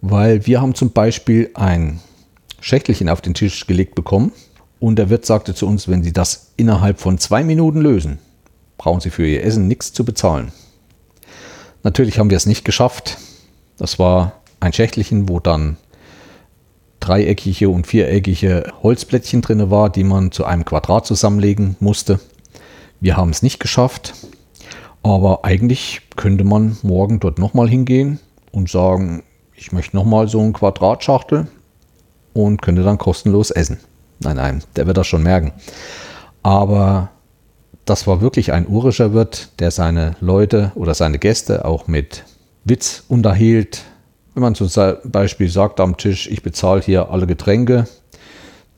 Weil 0.00 0.46
wir 0.46 0.60
haben 0.60 0.74
zum 0.74 0.90
Beispiel 0.90 1.50
ein 1.54 2.00
Schächtelchen 2.60 3.08
auf 3.08 3.20
den 3.20 3.34
Tisch 3.34 3.66
gelegt 3.66 3.94
bekommen 3.94 4.32
und 4.80 4.96
der 4.96 5.08
Wirt 5.08 5.24
sagte 5.24 5.54
zu 5.54 5.66
uns, 5.66 5.88
wenn 5.88 6.02
Sie 6.02 6.12
das 6.12 6.52
innerhalb 6.56 6.98
von 7.00 7.18
zwei 7.18 7.44
Minuten 7.44 7.80
lösen, 7.80 8.18
brauchen 8.76 9.00
Sie 9.00 9.10
für 9.10 9.26
Ihr 9.26 9.44
Essen 9.44 9.68
nichts 9.68 9.92
zu 9.92 10.04
bezahlen. 10.04 10.52
Natürlich 11.84 12.18
haben 12.18 12.30
wir 12.30 12.36
es 12.36 12.46
nicht 12.46 12.64
geschafft. 12.64 13.18
Das 13.76 13.98
war 13.98 14.32
ein 14.58 14.72
Schächtelchen, 14.72 15.28
wo 15.28 15.38
dann 15.38 15.76
dreieckige 16.98 17.68
und 17.68 17.86
viereckige 17.86 18.72
Holzplättchen 18.82 19.42
drin 19.42 19.70
war, 19.70 19.90
die 19.90 20.04
man 20.04 20.32
zu 20.32 20.46
einem 20.46 20.64
Quadrat 20.64 21.06
zusammenlegen 21.06 21.76
musste. 21.80 22.18
Wir 23.00 23.18
haben 23.18 23.30
es 23.30 23.42
nicht 23.42 23.60
geschafft, 23.60 24.14
aber 25.02 25.44
eigentlich 25.44 26.00
könnte 26.16 26.44
man 26.44 26.78
morgen 26.82 27.20
dort 27.20 27.38
nochmal 27.38 27.68
hingehen 27.68 28.18
und 28.50 28.70
sagen, 28.70 29.22
ich 29.54 29.70
möchte 29.72 29.94
nochmal 29.94 30.26
so 30.28 30.40
ein 30.40 30.54
Quadratschachtel 30.54 31.48
und 32.32 32.62
könnte 32.62 32.82
dann 32.82 32.96
kostenlos 32.96 33.50
essen. 33.50 33.78
Nein, 34.20 34.36
nein, 34.36 34.64
der 34.76 34.86
wird 34.86 34.96
das 34.96 35.06
schon 35.06 35.22
merken. 35.22 35.52
Aber 36.42 37.10
das 37.84 38.06
war 38.06 38.20
wirklich 38.20 38.52
ein 38.52 38.66
urischer 38.66 39.12
Wirt, 39.12 39.48
der 39.58 39.70
seine 39.70 40.16
Leute 40.20 40.72
oder 40.74 40.94
seine 40.94 41.18
Gäste 41.18 41.64
auch 41.64 41.86
mit 41.86 42.24
Witz 42.64 43.04
unterhielt, 43.08 43.84
wenn 44.34 44.42
man 44.42 44.54
zum 44.56 44.68
Beispiel 45.04 45.48
sagt 45.48 45.78
am 45.78 45.96
Tisch, 45.96 46.28
ich 46.28 46.42
bezahle 46.42 46.80
hier 46.80 47.10
alle 47.10 47.26
Getränke, 47.26 47.86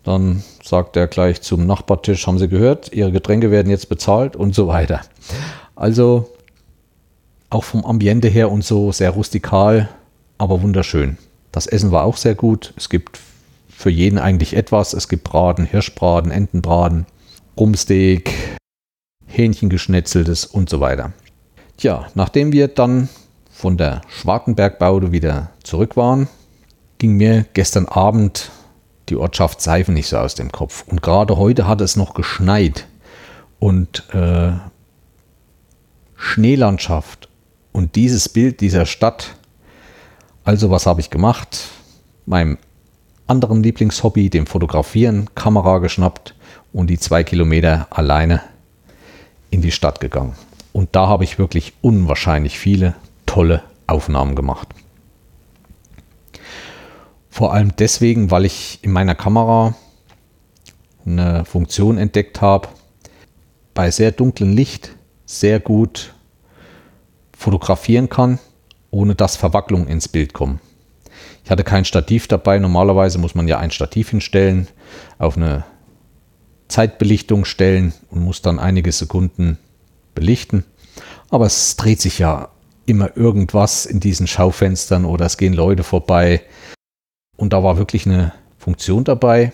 dann 0.05 0.45
sagt 0.63 0.97
er 0.97 1.07
gleich 1.07 1.41
zum 1.41 1.67
Nachbartisch, 1.67 2.27
haben 2.27 2.39
Sie 2.39 2.49
gehört, 2.49 2.93
Ihre 2.93 3.11
Getränke 3.11 3.51
werden 3.51 3.71
jetzt 3.71 3.89
bezahlt 3.89 4.37
und 4.37 4.55
so 4.55 4.69
weiter. 4.69 5.01
Also 5.75 6.29
auch 7.49 7.65
vom 7.65 7.87
Ambiente 7.87 8.29
her 8.29 8.51
und 8.51 8.65
so 8.65 8.93
sehr 8.93 9.11
rustikal, 9.11 9.89
aber 10.37 10.61
wunderschön. 10.61 11.17
Das 11.53 11.67
Essen 11.67 11.91
war 11.91 12.05
auch 12.05 12.19
sehr 12.19 12.35
gut. 12.35 12.75
Es 12.77 12.91
gibt 12.91 13.19
für 13.69 13.91
jeden 13.91 14.19
eigentlich 14.19 14.55
etwas. 14.55 14.93
Es 14.93 15.09
gibt 15.09 15.25
Braten, 15.25 15.65
Hirschbraten, 15.65 16.31
Entenbraten, 16.31 17.07
Rumsteak, 17.59 18.31
Hähnchengeschnetzeltes 19.27 20.47
und 20.47 20.69
so 20.69 20.81
weiter. 20.81 21.13
Tja, 21.77 22.07
nachdem 22.15 22.53
wir 22.53 22.69
dann 22.69 23.09
von 23.51 23.77
der 23.77 24.01
Schwartenbergbaude 24.09 25.13
wieder 25.13 25.51
zurück 25.63 25.97
waren, 25.97 26.29
ging 26.99 27.17
mir 27.17 27.45
gestern 27.53 27.87
Abend 27.87 28.51
die 29.09 29.17
Ortschaft 29.17 29.61
Seifen 29.61 29.95
nicht 29.95 30.09
so 30.09 30.19
aus 30.19 30.35
dem 30.35 30.51
Kopf. 30.51 30.85
Und 30.87 31.03
gerade 31.03 31.37
heute 31.37 31.67
hat 31.67 31.81
es 31.81 31.97
noch 31.97 32.15
geschneit. 32.15 32.87
Und 33.59 34.05
äh, 34.13 34.53
Schneelandschaft 36.17 37.29
und 37.73 37.95
dieses 37.95 38.29
Bild 38.29 38.61
dieser 38.61 38.87
Stadt. 38.87 39.37
Also 40.45 40.71
was 40.71 40.87
habe 40.87 41.01
ich 41.01 41.11
gemacht? 41.11 41.69
Meinem 42.25 42.59
anderen 43.27 43.63
Lieblingshobby, 43.63 44.31
dem 44.31 44.47
Fotografieren, 44.47 45.29
Kamera 45.35 45.79
geschnappt 45.79 46.35
und 46.73 46.89
die 46.89 46.99
zwei 46.99 47.23
Kilometer 47.23 47.87
alleine 47.91 48.43
in 49.57 49.63
die 49.63 49.73
Stadt 49.73 50.01
gegangen. 50.01 50.35
Und 50.75 50.95
da 50.95 51.09
habe 51.09 51.25
ich 51.25 51.39
wirklich 51.39 51.73
unwahrscheinlich 51.81 52.59
viele 52.59 52.95
tolle 53.25 53.63
Aufnahmen 53.87 54.37
gemacht. 54.37 54.69
Vor 57.31 57.55
allem 57.55 57.75
deswegen, 57.77 58.31
weil 58.31 58.45
ich 58.45 58.79
in 58.83 58.93
meiner 58.93 59.15
Kamera 59.15 59.75
eine 61.07 61.47
Funktion 61.47 61.97
entdeckt 61.97 62.43
habe, 62.43 62.69
bei 63.73 63.91
sehr 63.91 64.13
dunklem 64.13 64.55
Licht 64.55 64.95
sehr 65.25 65.59
gut 65.59 66.13
fotografieren 67.35 68.11
kann, 68.11 68.39
ohne 68.91 69.15
dass 69.15 69.37
Verwacklungen 69.37 69.89
ins 69.89 70.09
Bild 70.09 70.35
kommen. 70.35 70.61
Ich 71.45 71.51
hatte 71.51 71.65
kein 71.65 71.87
Stativ 71.87 72.29
dabei. 72.29 72.59
Normalerweise 72.59 73.19
muss 73.19 73.35
man 73.35 73.49
ja 73.49 73.59
ein 73.59 73.71
Stativ 73.71 74.11
hinstellen, 74.11 74.69
auf 75.19 75.39
eine 75.39 75.65
Zeitbelichtung 76.69 77.45
stellen 77.45 77.93
und 78.11 78.21
muss 78.21 78.43
dann 78.43 78.59
einige 78.59 78.93
Sekunden 78.93 79.59
belichten. 80.15 80.65
Aber 81.31 81.47
es 81.47 81.77
dreht 81.77 82.01
sich 82.01 82.19
ja 82.19 82.49
immer 82.87 83.17
irgendwas 83.17 83.87
in 83.87 84.01
diesen 84.01 84.27
Schaufenstern 84.27 85.05
oder 85.05 85.27
es 85.27 85.37
gehen 85.37 85.53
Leute 85.53 85.83
vorbei. 85.83 86.43
Und 87.37 87.53
da 87.53 87.63
war 87.63 87.77
wirklich 87.77 88.07
eine 88.07 88.33
Funktion 88.59 89.05
dabei, 89.05 89.53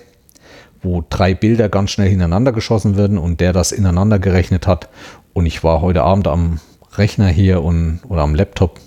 wo 0.82 1.04
drei 1.08 1.34
Bilder 1.34 1.68
ganz 1.68 1.90
schnell 1.90 2.08
hintereinander 2.08 2.52
geschossen 2.52 2.96
werden 2.96 3.18
und 3.18 3.40
der 3.40 3.52
das 3.52 3.72
ineinander 3.72 4.18
gerechnet 4.18 4.66
hat. 4.66 4.88
Und 5.32 5.46
ich 5.46 5.64
war 5.64 5.80
heute 5.80 6.02
Abend 6.02 6.28
am 6.28 6.60
Rechner 6.96 7.28
hier 7.28 7.62
und, 7.62 8.00
oder 8.08 8.22
am 8.22 8.34
Laptop, 8.34 8.80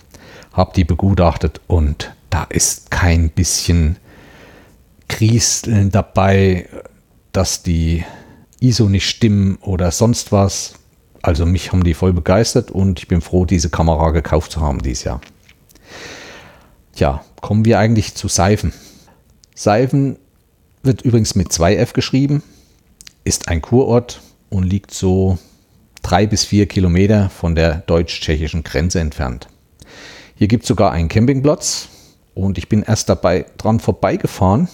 habe 0.54 0.74
die 0.76 0.84
begutachtet 0.84 1.60
und 1.68 2.14
da 2.30 2.44
ist 2.44 2.92
kein 2.92 3.30
bisschen 3.30 3.98
Kriseln 5.08 5.92
dabei, 5.92 6.68
dass 7.36 7.64
die 7.64 8.06
ISO 8.62 8.88
nicht 8.88 9.10
stimmen 9.10 9.58
oder 9.62 9.92
sonst 9.92 10.32
was. 10.32 10.76
Also 11.22 11.46
mich 11.46 11.72
haben 11.72 11.84
die 11.84 11.94
voll 11.94 12.14
begeistert 12.14 12.72
und 12.72 13.00
ich 13.00 13.08
bin 13.10 13.20
froh, 13.20 13.46
diese 13.46 13.70
Kamera 13.70 14.12
gekauft 14.12 14.52
zu 14.52 14.62
haben 14.62 14.80
dieses 14.80 15.04
Jahr. 15.04 15.20
Tja, 16.94 17.26
kommen 17.42 17.66
wir 17.66 17.78
eigentlich 17.78 18.16
zu 18.16 18.30
Seifen. 18.30 18.72
Seifen 19.54 20.18
wird 20.82 21.02
übrigens 21.02 21.36
mit 21.36 21.50
2F 21.50 21.94
geschrieben, 21.94 22.42
ist 23.26 23.50
ein 23.50 23.62
Kurort 23.62 24.22
und 24.50 24.64
liegt 24.64 24.94
so 24.94 25.38
drei 26.04 26.28
bis 26.28 26.46
vier 26.46 26.68
Kilometer 26.68 27.30
von 27.30 27.54
der 27.54 27.80
deutsch-tschechischen 27.80 28.64
Grenze 28.64 29.02
entfernt. 29.02 29.50
Hier 30.36 30.48
gibt 30.48 30.64
es 30.64 30.70
sogar 30.70 30.92
einen 30.92 31.10
Campingplatz 31.10 31.90
und 32.34 32.58
ich 32.58 32.70
bin 32.70 32.84
erst 32.84 33.10
dabei 33.10 33.46
dran 33.58 33.82
vorbeigefahren 33.82 34.70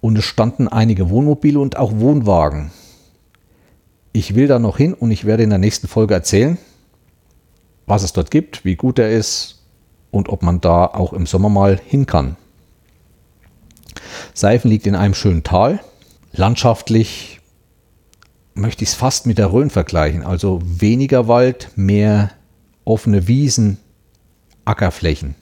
und 0.00 0.18
es 0.18 0.24
standen 0.24 0.68
einige 0.68 1.10
Wohnmobile 1.10 1.58
und 1.58 1.76
auch 1.76 1.92
Wohnwagen. 1.92 2.70
Ich 4.12 4.34
will 4.34 4.46
da 4.46 4.58
noch 4.58 4.76
hin 4.76 4.94
und 4.94 5.10
ich 5.10 5.24
werde 5.24 5.42
in 5.42 5.50
der 5.50 5.58
nächsten 5.58 5.88
Folge 5.88 6.14
erzählen, 6.14 6.58
was 7.86 8.02
es 8.02 8.12
dort 8.12 8.30
gibt, 8.30 8.64
wie 8.64 8.76
gut 8.76 8.98
er 8.98 9.10
ist 9.10 9.62
und 10.10 10.28
ob 10.28 10.42
man 10.42 10.60
da 10.60 10.86
auch 10.86 11.12
im 11.12 11.26
Sommer 11.26 11.48
mal 11.48 11.78
hin 11.84 12.06
kann. 12.06 12.36
Seifen 14.34 14.70
liegt 14.70 14.86
in 14.86 14.94
einem 14.94 15.14
schönen 15.14 15.42
Tal. 15.42 15.80
Landschaftlich 16.32 17.40
möchte 18.54 18.84
ich 18.84 18.90
es 18.90 18.94
fast 18.94 19.26
mit 19.26 19.38
der 19.38 19.52
Rhön 19.52 19.70
vergleichen. 19.70 20.22
Also 20.22 20.60
weniger 20.64 21.28
Wald, 21.28 21.70
mehr 21.76 22.30
offene 22.84 23.28
Wiesen, 23.28 23.78
Ackerflächen. 24.64 25.34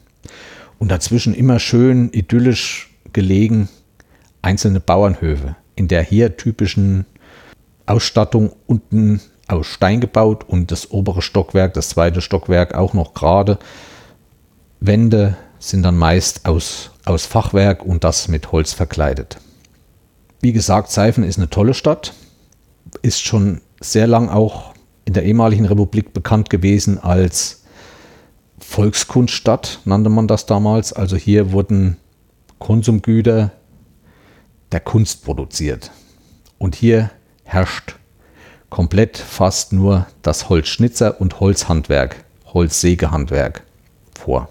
Und 0.78 0.90
dazwischen 0.90 1.34
immer 1.34 1.58
schön 1.58 2.10
idyllisch 2.12 2.90
gelegen 3.12 3.68
einzelne 4.47 4.79
Bauernhöfe 4.79 5.57
in 5.75 5.88
der 5.88 6.03
hier 6.03 6.37
typischen 6.37 7.05
Ausstattung 7.85 8.53
unten 8.67 9.21
aus 9.49 9.67
Stein 9.67 10.00
gebaut 10.00 10.45
und 10.49 10.71
das 10.71 10.91
obere 10.93 11.21
Stockwerk, 11.21 11.75
das 11.75 11.88
zweite 11.91 12.21
Stockwerk 12.21 12.75
auch 12.75 12.95
noch 12.95 13.12
gerade. 13.12 13.59
Wände 14.81 15.37
sind 15.59 15.83
dann 15.83 15.97
meist 15.97 16.47
aus, 16.47 16.93
aus 17.05 17.26
Fachwerk 17.26 17.85
und 17.85 18.05
das 18.05 18.29
mit 18.29 18.53
Holz 18.53 18.73
verkleidet. 18.73 19.38
Wie 20.41 20.53
gesagt, 20.53 20.91
Seifen 20.93 21.25
ist 21.25 21.38
eine 21.38 21.50
tolle 21.50 21.75
Stadt, 21.75 22.15
ist 23.03 23.23
schon 23.23 23.61
sehr 23.81 24.07
lang 24.07 24.29
auch 24.29 24.75
in 25.05 25.12
der 25.12 25.25
ehemaligen 25.25 25.67
Republik 25.67 26.12
bekannt 26.12 26.50
gewesen 26.50 26.99
als 26.99 27.65
Volkskunststadt, 28.61 29.81
nannte 29.85 30.11
man 30.11 30.29
das 30.29 30.47
damals. 30.47 30.93
Also 30.93 31.17
hier 31.17 31.50
wurden 31.50 31.97
Konsumgüter 32.59 33.50
der 34.73 34.80
Kunst 34.80 35.25
produziert. 35.25 35.90
Und 36.58 36.75
hier 36.75 37.11
herrscht 37.44 37.96
komplett 38.70 39.16
fast 39.18 39.73
nur 39.73 40.06
das 40.23 40.49
Holzschnitzer 40.49 41.20
und 41.20 41.40
Holzhandwerk, 41.40 42.25
Holzsägehandwerk 42.52 43.62
vor. 44.18 44.49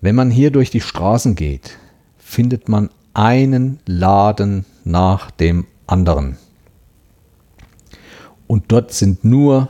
Wenn 0.00 0.14
man 0.14 0.30
hier 0.30 0.50
durch 0.50 0.70
die 0.70 0.80
Straßen 0.80 1.34
geht, 1.34 1.78
findet 2.18 2.68
man 2.68 2.90
einen 3.12 3.80
Laden 3.86 4.64
nach 4.84 5.30
dem 5.30 5.66
anderen. 5.86 6.38
Und 8.46 8.64
dort 8.68 8.92
sind 8.92 9.24
nur 9.24 9.68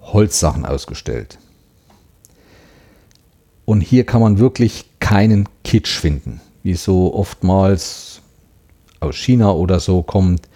Holzsachen 0.00 0.64
ausgestellt. 0.64 1.38
Und 3.64 3.80
hier 3.80 4.04
kann 4.04 4.20
man 4.20 4.38
wirklich 4.38 4.86
keinen 5.00 5.48
Kitsch 5.64 5.96
finden, 5.98 6.40
wie 6.62 6.74
so 6.74 7.14
oftmals 7.14 8.20
aus 9.00 9.16
China 9.16 9.52
oder 9.52 9.80
so 9.80 10.02
kommt. 10.02 10.48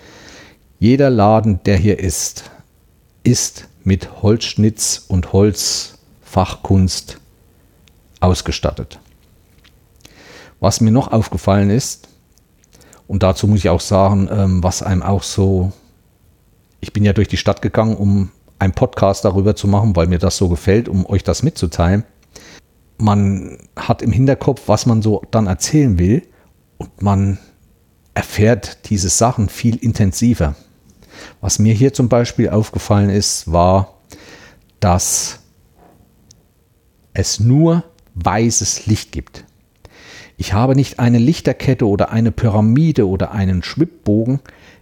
Jeder 0.78 1.10
Laden, 1.10 1.60
der 1.64 1.76
hier 1.76 1.98
ist, 1.98 2.50
ist 3.24 3.68
mit 3.82 4.22
Holzschnitz 4.22 5.04
und 5.08 5.32
Holzfachkunst 5.32 7.18
ausgestattet. 8.20 8.98
Was 10.60 10.80
mir 10.80 10.90
noch 10.90 11.12
aufgefallen 11.12 11.70
ist, 11.70 12.08
und 13.08 13.22
dazu 13.22 13.46
muss 13.46 13.60
ich 13.60 13.68
auch 13.68 13.80
sagen, 13.80 14.28
ähm, 14.30 14.62
was 14.62 14.82
einem 14.82 15.02
auch 15.02 15.22
so, 15.22 15.72
ich 16.80 16.92
bin 16.92 17.04
ja 17.04 17.12
durch 17.12 17.28
die 17.28 17.36
Stadt 17.36 17.62
gegangen, 17.62 17.96
um 17.96 18.30
einen 18.58 18.72
Podcast 18.72 19.24
darüber 19.24 19.54
zu 19.54 19.68
machen, 19.68 19.94
weil 19.96 20.06
mir 20.06 20.18
das 20.18 20.36
so 20.36 20.48
gefällt, 20.48 20.88
um 20.88 21.06
euch 21.06 21.22
das 21.22 21.42
mitzuteilen. 21.42 22.04
Man 22.98 23.58
hat 23.76 24.02
im 24.02 24.12
Hinterkopf, 24.12 24.62
was 24.66 24.86
man 24.86 25.02
so 25.02 25.22
dann 25.30 25.46
erzählen 25.46 25.98
will 25.98 26.22
und 26.78 27.02
man 27.02 27.38
erfährt 28.14 28.88
diese 28.88 29.10
Sachen 29.10 29.48
viel 29.48 29.76
intensiver. 29.76 30.54
Was 31.40 31.58
mir 31.58 31.74
hier 31.74 31.92
zum 31.92 32.08
Beispiel 32.08 32.48
aufgefallen 32.48 33.10
ist, 33.10 33.52
war, 33.52 33.94
dass 34.80 35.40
es 37.12 37.40
nur 37.40 37.84
weißes 38.14 38.86
Licht 38.86 39.12
gibt. 39.12 39.44
Ich 40.38 40.52
habe 40.52 40.74
nicht 40.74 40.98
eine 40.98 41.18
Lichterkette 41.18 41.86
oder 41.86 42.10
eine 42.10 42.30
Pyramide 42.30 43.08
oder 43.08 43.32
einen 43.32 43.62
Schwibbogen 43.62 44.40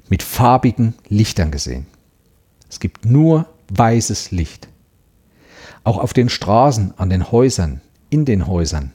mit 0.09 0.23
farbigen 0.23 0.95
Lichtern 1.09 1.51
gesehen. 1.51 1.87
Es 2.69 2.81
gibt 2.81 3.05
nur 3.05 3.47
weißes 3.69 4.33
Licht. 4.33 4.69
Auch 5.85 5.99
auf 5.99 6.13
den 6.13 6.29
Straßen, 6.29 6.95
an 6.97 7.11
den 7.11 7.31
Häusern, 7.31 7.81
in 8.15 8.25
den 8.25 8.47
Häusern, 8.47 8.93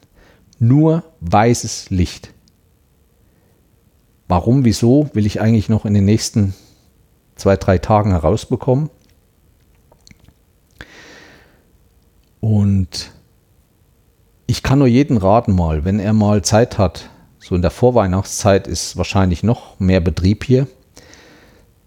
nur 0.59 1.03
weißes 1.19 1.89
Licht. 1.89 2.33
Warum, 4.29 4.63
wieso, 4.63 5.09
will 5.13 5.25
ich 5.25 5.41
eigentlich 5.41 5.67
noch 5.67 5.83
in 5.83 5.93
den 5.93 6.05
nächsten 6.05 6.53
zwei, 7.35 7.57
drei 7.57 7.79
Tagen 7.79 8.11
herausbekommen. 8.11 8.89
Und 12.39 13.11
ich 14.47 14.63
kann 14.63 14.79
nur 14.79 14.87
jeden 14.87 15.17
raten 15.17 15.53
mal, 15.53 15.83
wenn 15.83 15.99
er 15.99 16.13
mal 16.13 16.41
Zeit 16.43 16.77
hat, 16.77 17.09
so 17.39 17.55
in 17.55 17.61
der 17.61 17.71
Vorweihnachtszeit 17.71 18.67
ist 18.67 18.95
wahrscheinlich 18.95 19.43
noch 19.43 19.77
mehr 19.81 19.99
Betrieb 19.99 20.45
hier, 20.45 20.65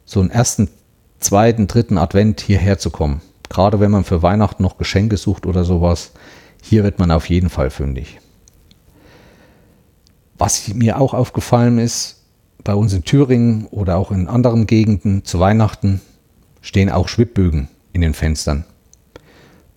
so 0.04 0.20
einen 0.20 0.30
ersten, 0.30 0.68
zweiten, 1.18 1.66
dritten 1.66 1.96
Advent 1.96 2.42
hierher 2.42 2.78
zu 2.78 2.90
kommen. 2.90 3.22
Gerade 3.48 3.80
wenn 3.80 3.90
man 3.90 4.04
für 4.04 4.22
Weihnachten 4.22 4.62
noch 4.62 4.76
Geschenke 4.76 5.16
sucht 5.16 5.46
oder 5.46 5.64
sowas, 5.64 6.12
hier 6.62 6.84
wird 6.84 6.98
man 6.98 7.10
auf 7.10 7.28
jeden 7.28 7.50
Fall 7.50 7.70
fündig. 7.70 8.18
Was 10.38 10.68
mir 10.68 10.98
auch 10.98 11.12
aufgefallen 11.12 11.78
ist, 11.78 12.22
bei 12.64 12.74
uns 12.74 12.94
in 12.94 13.04
Thüringen 13.04 13.66
oder 13.66 13.98
auch 13.98 14.10
in 14.10 14.28
anderen 14.28 14.66
Gegenden 14.66 15.24
zu 15.24 15.40
Weihnachten 15.40 16.00
stehen 16.62 16.90
auch 16.90 17.08
Schwibbögen 17.08 17.68
in 17.92 18.00
den 18.00 18.14
Fenstern. 18.14 18.64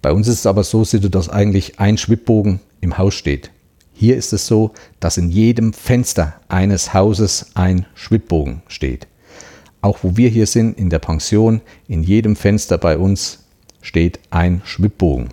Bei 0.01 0.13
uns 0.13 0.27
ist 0.27 0.39
es 0.39 0.45
aber 0.45 0.63
so, 0.63 0.83
dass 0.83 1.29
eigentlich 1.29 1.79
ein 1.79 1.97
Schwibbogen 1.97 2.59
im 2.79 2.97
Haus 2.97 3.15
steht. 3.15 3.49
Hier 3.91 4.15
ist 4.15 4.33
es 4.33 4.45
so, 4.45 4.71
dass 4.99 5.17
in 5.17 5.29
jedem 5.29 5.73
Fenster 5.73 6.35
eines 6.47 6.93
Hauses 6.93 7.51
ein 7.55 7.87
Schwibbogen 7.95 8.61
steht. 8.67 9.07
Auch 9.81 9.99
wo 10.03 10.15
wir 10.15 10.29
hier 10.29 10.45
sind, 10.45 10.77
in 10.77 10.89
der 10.91 10.99
Pension, 10.99 11.61
in 11.87 12.03
jedem 12.03 12.35
Fenster 12.35 12.77
bei 12.77 12.97
uns 12.97 13.39
steht 13.81 14.19
ein 14.29 14.61
Schwibbogen. 14.65 15.29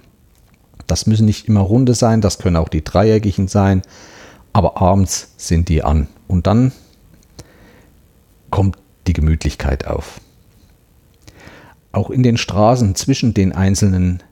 Das 0.92 1.06
müssen 1.06 1.24
nicht 1.24 1.48
immer 1.48 1.60
runde 1.60 1.94
sein, 1.94 2.20
das 2.20 2.36
können 2.36 2.56
auch 2.56 2.68
die 2.68 2.84
dreieckigen 2.84 3.48
sein, 3.48 3.80
aber 4.52 4.82
abends 4.82 5.32
sind 5.38 5.70
die 5.70 5.82
an. 5.82 6.06
Und 6.28 6.46
dann 6.46 6.70
kommt 8.50 8.76
die 9.06 9.14
Gemütlichkeit 9.14 9.86
auf. 9.86 10.20
Auch 11.92 12.10
in 12.10 12.22
den 12.22 12.36
Straßen 12.36 12.94
zwischen 12.94 13.32
den 13.32 13.52
einzelnen 13.52 14.22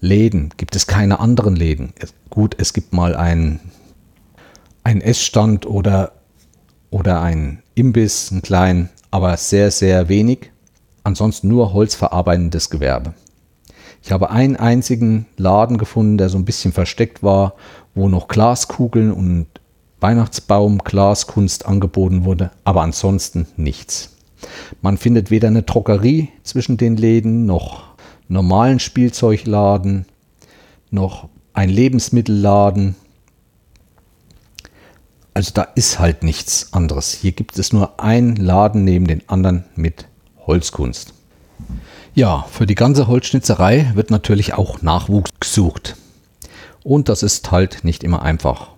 Läden 0.00 0.50
gibt 0.56 0.76
es 0.76 0.86
keine 0.86 1.18
anderen 1.18 1.56
Läden. 1.56 1.92
Gut, 2.30 2.54
es 2.56 2.72
gibt 2.72 2.92
mal 2.92 3.16
einen, 3.16 3.58
einen 4.84 5.00
Essstand 5.00 5.66
oder, 5.66 6.12
oder 6.90 7.20
einen 7.20 7.64
Imbiss, 7.74 8.30
einen 8.30 8.42
kleinen, 8.42 8.90
aber 9.10 9.36
sehr, 9.36 9.72
sehr 9.72 10.08
wenig. 10.08 10.52
Ansonsten 11.02 11.48
nur 11.48 11.72
holzverarbeitendes 11.72 12.70
Gewerbe. 12.70 13.14
Ich 14.02 14.12
habe 14.12 14.30
einen 14.30 14.56
einzigen 14.56 15.26
Laden 15.36 15.78
gefunden, 15.78 16.18
der 16.18 16.28
so 16.28 16.38
ein 16.38 16.44
bisschen 16.44 16.72
versteckt 16.72 17.22
war, 17.22 17.54
wo 17.94 18.08
noch 18.08 18.28
Glaskugeln 18.28 19.12
und 19.12 19.46
Weihnachtsbaum, 20.00 20.78
Glaskunst 20.78 21.66
angeboten 21.66 22.24
wurde, 22.24 22.50
aber 22.64 22.82
ansonsten 22.82 23.46
nichts. 23.56 24.14
Man 24.80 24.98
findet 24.98 25.30
weder 25.30 25.48
eine 25.48 25.62
Drogerie 25.62 26.28
zwischen 26.44 26.76
den 26.76 26.96
Läden 26.96 27.46
noch 27.46 27.84
normalen 28.28 28.78
Spielzeugladen, 28.78 30.06
noch 30.90 31.28
ein 31.52 31.68
Lebensmittelladen. 31.68 32.94
Also 35.34 35.52
da 35.54 35.62
ist 35.62 35.98
halt 35.98 36.22
nichts 36.22 36.72
anderes. 36.72 37.12
Hier 37.12 37.32
gibt 37.32 37.58
es 37.58 37.72
nur 37.72 37.98
einen 38.00 38.36
Laden 38.36 38.84
neben 38.84 39.06
den 39.06 39.28
anderen 39.28 39.64
mit 39.74 40.06
Holzkunst. 40.46 41.14
Ja, 42.18 42.44
für 42.50 42.66
die 42.66 42.74
ganze 42.74 43.06
Holzschnitzerei 43.06 43.92
wird 43.94 44.10
natürlich 44.10 44.54
auch 44.54 44.82
Nachwuchs 44.82 45.30
gesucht. 45.38 45.94
Und 46.82 47.08
das 47.08 47.22
ist 47.22 47.52
halt 47.52 47.84
nicht 47.84 48.02
immer 48.02 48.22
einfach. 48.22 48.70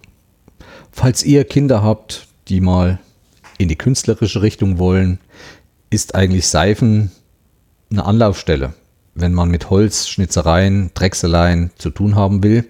Falls 0.92 1.24
ihr 1.24 1.44
Kinder 1.44 1.82
habt, 1.82 2.26
die 2.48 2.60
mal 2.60 2.98
in 3.56 3.68
die 3.68 3.78
künstlerische 3.78 4.42
Richtung 4.42 4.78
wollen, 4.78 5.20
ist 5.88 6.14
eigentlich 6.14 6.48
Seifen 6.48 7.12
eine 7.90 8.04
Anlaufstelle 8.04 8.74
wenn 9.14 9.34
man 9.34 9.50
mit 9.50 9.70
Holz, 9.70 10.08
Schnitzereien, 10.08 10.90
Drechseleien 10.94 11.70
zu 11.76 11.90
tun 11.90 12.14
haben 12.14 12.42
will. 12.42 12.66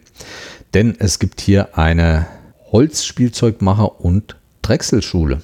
Denn 0.74 0.96
es 0.98 1.18
gibt 1.18 1.40
hier 1.40 1.76
eine 1.76 2.26
Holzspielzeugmacher- 2.72 4.00
und 4.00 4.36
Drechselschule. 4.62 5.42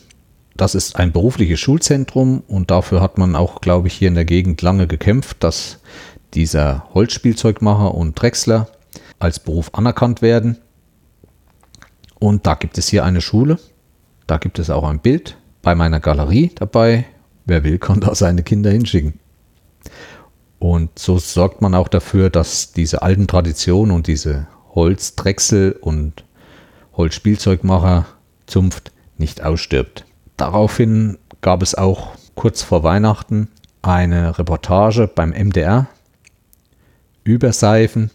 Das 0.57 0.75
ist 0.75 0.97
ein 0.97 1.13
berufliches 1.13 1.61
Schulzentrum 1.61 2.43
und 2.49 2.71
dafür 2.71 3.03
hat 3.03 3.19
man 3.19 3.37
auch, 3.37 3.61
glaube 3.61 3.89
ich, 3.89 3.95
hier 3.95 4.09
in 4.09 4.15
der 4.15 4.25
Gegend 4.25 4.63
lange 4.63 4.87
gekämpft, 4.87 5.45
dass 5.45 5.81
dieser 6.33 6.89
Holzspielzeugmacher 6.95 7.95
und 7.95 8.15
Drechsler 8.15 8.69
als 9.19 9.39
Beruf 9.39 9.75
anerkannt 9.75 10.23
werden. 10.23 10.59
Und 12.19 12.47
da 12.47 12.55
gibt 12.55 12.79
es 12.79 12.89
hier 12.89 13.05
eine 13.05 13.21
Schule. 13.21 13.59
Da 14.27 14.39
gibt 14.39 14.59
es 14.59 14.71
auch 14.71 14.85
ein 14.85 15.01
Bild 15.01 15.37
bei 15.61 15.75
meiner 15.75 16.01
Galerie 16.01 16.53
dabei. 16.55 17.05
Wer 17.45 17.63
will, 17.63 17.79
kann 17.79 18.01
da 18.01 18.15
seine 18.15 18.43
Kinder 18.43 18.71
hinschicken. 18.71 19.21
Und 20.59 20.99
so 20.99 21.19
sorgt 21.19 21.61
man 21.61 21.75
auch 21.75 21.89
dafür, 21.89 22.31
dass 22.31 22.73
diese 22.73 23.03
alten 23.03 23.27
Traditionen 23.27 23.95
und 23.95 24.07
diese 24.07 24.47
Holzdrechsel 24.75 25.73
und 25.73 26.25
Holzspielzeugmacher 26.95 28.07
Zunft 28.47 28.91
nicht 29.19 29.43
ausstirbt. 29.43 30.06
Daraufhin 30.37 31.19
gab 31.41 31.63
es 31.63 31.75
auch 31.75 32.13
kurz 32.35 32.63
vor 32.63 32.83
Weihnachten 32.83 33.49
eine 33.83 34.39
Reportage 34.39 35.09
beim 35.09 35.31
MDR 35.31 35.87
über 37.25 37.53
Seifen. 37.53 38.11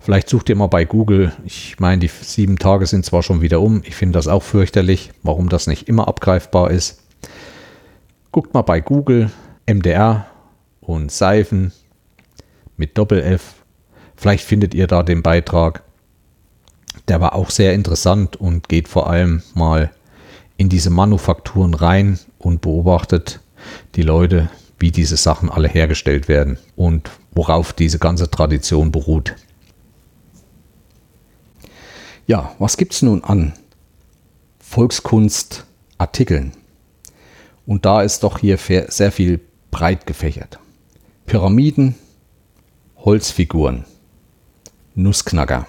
Vielleicht 0.00 0.28
sucht 0.28 0.48
ihr 0.48 0.56
mal 0.56 0.66
bei 0.66 0.84
Google. 0.84 1.32
Ich 1.44 1.78
meine, 1.78 2.00
die 2.00 2.08
sieben 2.08 2.58
Tage 2.58 2.86
sind 2.86 3.04
zwar 3.04 3.22
schon 3.22 3.40
wieder 3.40 3.60
um. 3.60 3.82
Ich 3.84 3.96
finde 3.96 4.18
das 4.18 4.28
auch 4.28 4.42
fürchterlich, 4.42 5.10
warum 5.22 5.48
das 5.48 5.66
nicht 5.66 5.88
immer 5.88 6.08
abgreifbar 6.08 6.70
ist. 6.70 7.02
Guckt 8.32 8.54
mal 8.54 8.62
bei 8.62 8.80
Google 8.80 9.30
MDR 9.66 10.26
und 10.80 11.10
Seifen 11.10 11.72
mit 12.76 12.98
Doppel-F. 12.98 13.54
Vielleicht 14.16 14.44
findet 14.44 14.74
ihr 14.74 14.86
da 14.86 15.02
den 15.02 15.22
Beitrag. 15.22 15.82
Der 17.08 17.20
war 17.20 17.34
auch 17.34 17.50
sehr 17.50 17.74
interessant 17.74 18.36
und 18.36 18.68
geht 18.68 18.88
vor 18.88 19.08
allem 19.08 19.42
mal 19.54 19.90
in 20.56 20.68
diese 20.68 20.90
Manufakturen 20.90 21.74
rein 21.74 22.18
und 22.38 22.60
beobachtet 22.60 23.40
die 23.94 24.02
Leute, 24.02 24.50
wie 24.78 24.90
diese 24.90 25.16
Sachen 25.16 25.50
alle 25.50 25.68
hergestellt 25.68 26.28
werden 26.28 26.58
und 26.76 27.10
worauf 27.32 27.72
diese 27.72 27.98
ganze 27.98 28.30
Tradition 28.30 28.92
beruht. 28.92 29.34
Ja, 32.26 32.54
was 32.58 32.76
gibt 32.76 32.94
es 32.94 33.02
nun 33.02 33.22
an 33.24 33.52
Volkskunstartikeln? 34.58 36.52
Und 37.66 37.84
da 37.84 38.02
ist 38.02 38.22
doch 38.22 38.38
hier 38.38 38.58
sehr 38.58 39.12
viel 39.12 39.40
breit 39.70 40.06
gefächert. 40.06 40.58
Pyramiden, 41.26 41.94
Holzfiguren, 42.96 43.84
Nussknacker. 44.94 45.66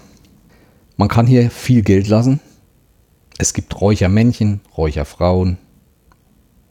Man 0.98 1.08
kann 1.08 1.28
hier 1.28 1.50
viel 1.50 1.82
Geld 1.82 2.08
lassen. 2.08 2.40
Es 3.38 3.54
gibt 3.54 3.82
Räuchermännchen, 3.82 4.62
Räucherfrauen, 4.78 5.58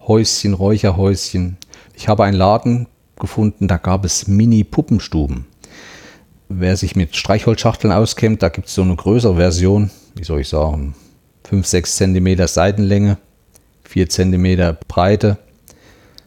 Häuschen, 0.07 0.55
Räucherhäuschen. 0.55 1.59
Ich 1.95 2.09
habe 2.09 2.25
einen 2.25 2.37
Laden 2.37 2.87
gefunden, 3.21 3.69
da 3.69 3.77
gab 3.77 4.05
es 4.05 4.29
Mini-Puppenstuben. 4.29 5.47
Wer 6.49 6.77
sich 6.77 6.97
mit 6.97 7.17
Streichholzschachteln 7.17 7.93
auskennt, 7.93 8.43
da 8.43 8.49
gibt 8.49 8.69
es 8.69 8.75
so 8.75 8.83
eine 8.83 8.97
größere 8.97 9.37
Version, 9.37 9.91
wie 10.15 10.25
soll 10.25 10.41
ich 10.41 10.49
sagen, 10.49 10.95
5, 11.45 11.67
6 11.67 11.97
cm 11.97 12.47
Seitenlänge, 12.47 13.19
4 13.85 14.09
cm 14.09 14.77
Breite, 14.89 15.37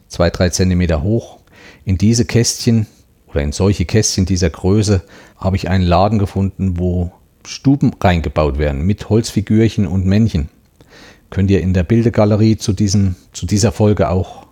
2, 0.08 0.30
3 0.30 0.50
cm 0.50 1.02
hoch. 1.02 1.38
In 1.84 1.98
diese 1.98 2.24
Kästchen 2.24 2.86
oder 3.26 3.42
in 3.42 3.52
solche 3.52 3.86
Kästchen 3.86 4.24
dieser 4.24 4.50
Größe 4.50 5.02
habe 5.36 5.56
ich 5.56 5.68
einen 5.68 5.84
Laden 5.84 6.18
gefunden, 6.20 6.78
wo 6.78 7.12
Stuben 7.46 7.92
reingebaut 8.00 8.58
werden 8.58 8.82
mit 8.82 9.08
Holzfigürchen 9.08 9.86
und 9.86 10.06
Männchen. 10.06 10.48
Könnt 11.30 11.50
ihr 11.50 11.60
in 11.60 11.74
der 11.74 11.82
Bildegalerie 11.82 12.56
zu, 12.56 12.72
diesem, 12.72 13.16
zu 13.32 13.46
dieser 13.46 13.72
Folge 13.72 14.08
auch 14.08 14.46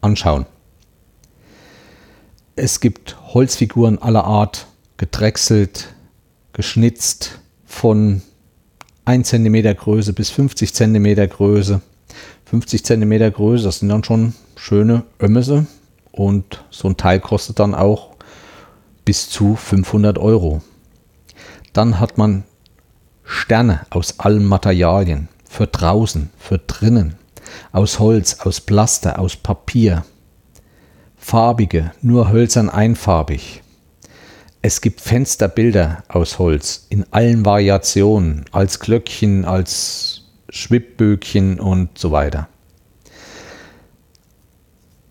anschauen. 0.00 0.46
Es 2.56 2.80
gibt 2.80 3.16
Holzfiguren 3.34 3.98
aller 3.98 4.24
Art, 4.24 4.66
gedrechselt, 4.96 5.94
geschnitzt 6.52 7.40
von 7.64 8.22
1 9.06 9.28
cm 9.28 9.76
Größe 9.76 10.12
bis 10.12 10.30
50 10.30 10.74
cm 10.74 11.28
Größe. 11.28 11.80
50 12.46 12.84
cm 12.84 13.32
Größe, 13.32 13.64
das 13.64 13.78
sind 13.78 13.88
dann 13.88 14.04
schon 14.04 14.34
schöne 14.56 15.04
Ömmese 15.20 15.66
und 16.12 16.64
so 16.70 16.88
ein 16.88 16.96
Teil 16.96 17.20
kostet 17.20 17.60
dann 17.60 17.74
auch 17.74 18.10
bis 19.04 19.28
zu 19.30 19.56
500 19.56 20.18
Euro. 20.18 20.60
Dann 21.72 22.00
hat 22.00 22.18
man 22.18 22.44
Sterne 23.24 23.86
aus 23.90 24.18
allen 24.18 24.44
Materialien, 24.44 25.28
für 25.48 25.66
draußen, 25.66 26.30
für 26.38 26.58
drinnen, 26.58 27.16
aus 27.72 27.98
Holz, 27.98 28.40
aus 28.40 28.60
Plaster, 28.60 29.18
aus 29.18 29.36
Papier, 29.36 30.04
farbige, 31.16 31.92
nur 32.02 32.30
hölzern 32.30 32.70
einfarbig. 32.70 33.62
Es 34.62 34.80
gibt 34.80 35.00
Fensterbilder 35.00 36.02
aus 36.08 36.38
Holz 36.38 36.86
in 36.88 37.06
allen 37.12 37.46
Variationen, 37.46 38.44
als 38.52 38.80
Glöckchen, 38.80 39.44
als 39.44 40.24
Schwibböckchen 40.50 41.60
und 41.60 41.96
so 41.96 42.10
weiter. 42.10 42.48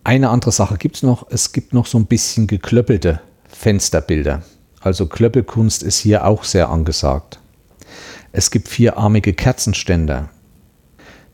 Eine 0.04 0.28
andere 0.30 0.52
Sache 0.52 0.76
gibt 0.76 0.96
es 0.96 1.02
noch, 1.02 1.26
es 1.30 1.52
gibt 1.52 1.72
noch 1.72 1.86
so 1.86 1.98
ein 1.98 2.06
bisschen 2.06 2.46
geklöppelte 2.46 3.20
Fensterbilder. 3.48 4.42
Also 4.80 5.06
Klöppelkunst 5.06 5.82
ist 5.82 5.98
hier 5.98 6.26
auch 6.26 6.42
sehr 6.44 6.70
angesagt. 6.70 7.38
Es 8.32 8.50
gibt 8.50 8.68
vierarmige 8.68 9.34
Kerzenständer, 9.34 10.30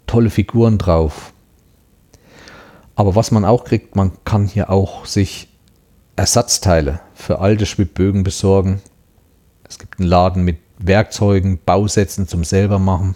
tolle 0.07 0.31
Figuren 0.31 0.79
drauf. 0.79 1.33
Aber 2.97 3.15
was 3.15 3.31
man 3.31 3.45
auch 3.45 3.65
kriegt, 3.65 3.95
man 3.95 4.13
kann 4.25 4.47
hier 4.47 4.71
auch 4.71 5.07
sich 5.07 5.49
Ersatzteile 6.17 7.01
für 7.15 7.39
alte 7.39 7.67
Schwibbögen 7.67 8.25
besorgen. 8.25 8.81
Es 9.69 9.79
gibt 9.79 10.01
einen 10.01 10.09
Laden 10.09 10.43
mit 10.43 10.59
Werkzeugen, 10.79 11.61
Bausätzen 11.65 12.27
zum 12.27 12.43
selber 12.43 12.79
machen. 12.79 13.15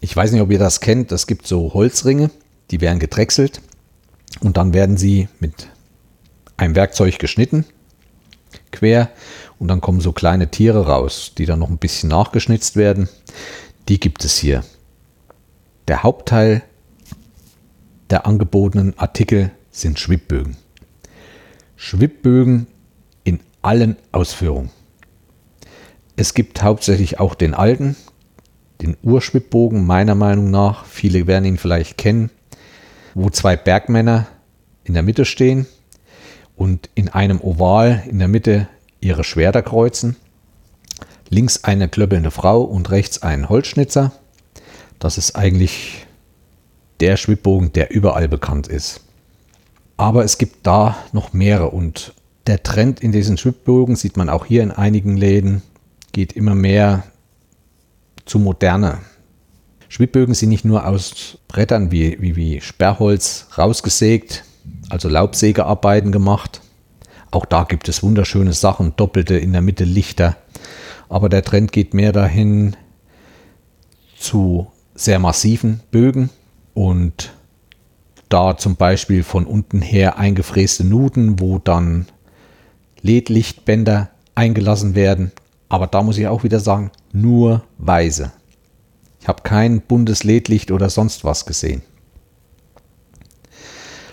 Ich 0.00 0.16
weiß 0.16 0.32
nicht, 0.32 0.40
ob 0.40 0.50
ihr 0.50 0.58
das 0.58 0.80
kennt. 0.80 1.12
Es 1.12 1.26
gibt 1.26 1.46
so 1.46 1.74
Holzringe, 1.74 2.30
die 2.70 2.80
werden 2.80 3.00
gedrechselt 3.00 3.60
und 4.40 4.56
dann 4.56 4.72
werden 4.72 4.96
sie 4.96 5.28
mit 5.40 5.68
einem 6.56 6.74
Werkzeug 6.74 7.18
geschnitten 7.18 7.66
quer 8.72 9.10
und 9.58 9.68
dann 9.68 9.80
kommen 9.80 10.00
so 10.00 10.12
kleine 10.12 10.50
Tiere 10.50 10.86
raus, 10.86 11.32
die 11.36 11.46
dann 11.46 11.58
noch 11.58 11.70
ein 11.70 11.78
bisschen 11.78 12.08
nachgeschnitzt 12.08 12.76
werden. 12.76 13.08
Die 13.88 14.00
gibt 14.00 14.24
es 14.24 14.36
hier. 14.36 14.64
Der 15.88 16.02
Hauptteil 16.02 16.62
der 18.10 18.26
angebotenen 18.26 18.98
Artikel 18.98 19.50
sind 19.70 19.98
Schwibbögen. 19.98 20.56
Schwibbögen 21.76 22.66
in 23.24 23.40
allen 23.62 23.96
Ausführungen. 24.12 24.70
Es 26.16 26.34
gibt 26.34 26.62
hauptsächlich 26.62 27.20
auch 27.20 27.34
den 27.34 27.54
alten, 27.54 27.96
den 28.82 28.96
Urschwibbogen 29.02 29.86
meiner 29.86 30.14
Meinung 30.14 30.50
nach. 30.50 30.84
Viele 30.84 31.26
werden 31.26 31.44
ihn 31.44 31.58
vielleicht 31.58 31.96
kennen, 31.96 32.30
wo 33.14 33.30
zwei 33.30 33.56
Bergmänner 33.56 34.26
in 34.84 34.94
der 34.94 35.02
Mitte 35.02 35.24
stehen 35.24 35.66
und 36.60 36.90
in 36.94 37.08
einem 37.08 37.40
Oval 37.40 38.02
in 38.06 38.18
der 38.18 38.28
Mitte 38.28 38.68
ihre 39.00 39.24
Schwerter 39.24 39.62
kreuzen. 39.62 40.16
Links 41.30 41.64
eine 41.64 41.88
klöppelnde 41.88 42.30
Frau 42.30 42.60
und 42.60 42.90
rechts 42.90 43.22
ein 43.22 43.48
Holzschnitzer. 43.48 44.12
Das 44.98 45.16
ist 45.16 45.36
eigentlich 45.36 46.06
der 47.00 47.16
Schwibbogen, 47.16 47.72
der 47.72 47.90
überall 47.90 48.28
bekannt 48.28 48.68
ist. 48.68 49.00
Aber 49.96 50.22
es 50.22 50.36
gibt 50.36 50.66
da 50.66 50.98
noch 51.12 51.32
mehrere 51.32 51.70
und 51.70 52.12
der 52.46 52.62
Trend 52.62 53.00
in 53.00 53.10
diesen 53.10 53.38
Schwibbogen 53.38 53.96
sieht 53.96 54.18
man 54.18 54.28
auch 54.28 54.44
hier 54.44 54.62
in 54.62 54.70
einigen 54.70 55.16
Läden, 55.16 55.62
geht 56.12 56.34
immer 56.34 56.54
mehr 56.54 57.04
zu 58.26 58.38
moderne. 58.38 58.98
Schwibbögen 59.88 60.34
sind 60.34 60.50
nicht 60.50 60.66
nur 60.66 60.86
aus 60.86 61.38
Brettern 61.48 61.90
wie, 61.90 62.20
wie, 62.20 62.36
wie 62.36 62.60
Sperrholz 62.60 63.46
rausgesägt, 63.56 64.44
also 64.90 65.08
Laubsägearbeiten 65.08 66.12
gemacht. 66.12 66.60
Auch 67.30 67.46
da 67.46 67.64
gibt 67.64 67.88
es 67.88 68.02
wunderschöne 68.02 68.52
Sachen, 68.52 68.94
doppelte 68.96 69.36
in 69.36 69.52
der 69.52 69.62
Mitte 69.62 69.84
Lichter. 69.84 70.36
Aber 71.08 71.28
der 71.28 71.42
Trend 71.42 71.72
geht 71.72 71.94
mehr 71.94 72.12
dahin 72.12 72.76
zu 74.18 74.70
sehr 74.94 75.18
massiven 75.18 75.80
Bögen 75.90 76.30
und 76.74 77.32
da 78.28 78.56
zum 78.56 78.76
Beispiel 78.76 79.22
von 79.22 79.46
unten 79.46 79.80
her 79.80 80.18
eingefräste 80.18 80.84
Nuten, 80.84 81.40
wo 81.40 81.58
dann 81.58 82.06
LED-Lichtbänder 83.02 84.10
eingelassen 84.34 84.94
werden. 84.94 85.32
Aber 85.68 85.86
da 85.86 86.02
muss 86.02 86.18
ich 86.18 86.28
auch 86.28 86.44
wieder 86.44 86.60
sagen, 86.60 86.90
nur 87.12 87.62
weise. 87.78 88.32
Ich 89.20 89.28
habe 89.28 89.42
kein 89.42 89.80
buntes 89.80 90.24
LED-Licht 90.24 90.70
oder 90.70 90.90
sonst 90.90 91.24
was 91.24 91.46
gesehen. 91.46 91.82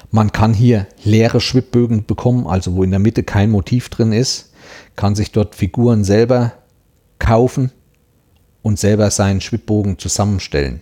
Man 0.09 0.31
kann 0.31 0.53
hier 0.53 0.87
leere 1.03 1.41
Schwibbögen 1.41 2.05
bekommen, 2.05 2.47
also 2.47 2.75
wo 2.75 2.83
in 2.83 2.91
der 2.91 2.99
Mitte 2.99 3.23
kein 3.23 3.51
Motiv 3.51 3.89
drin 3.89 4.13
ist, 4.13 4.53
kann 4.95 5.15
sich 5.15 5.31
dort 5.31 5.55
Figuren 5.55 6.03
selber 6.03 6.53
kaufen 7.19 7.71
und 8.61 8.79
selber 8.79 9.11
seinen 9.11 9.41
Schwibbogen 9.41 9.99
zusammenstellen. 9.99 10.81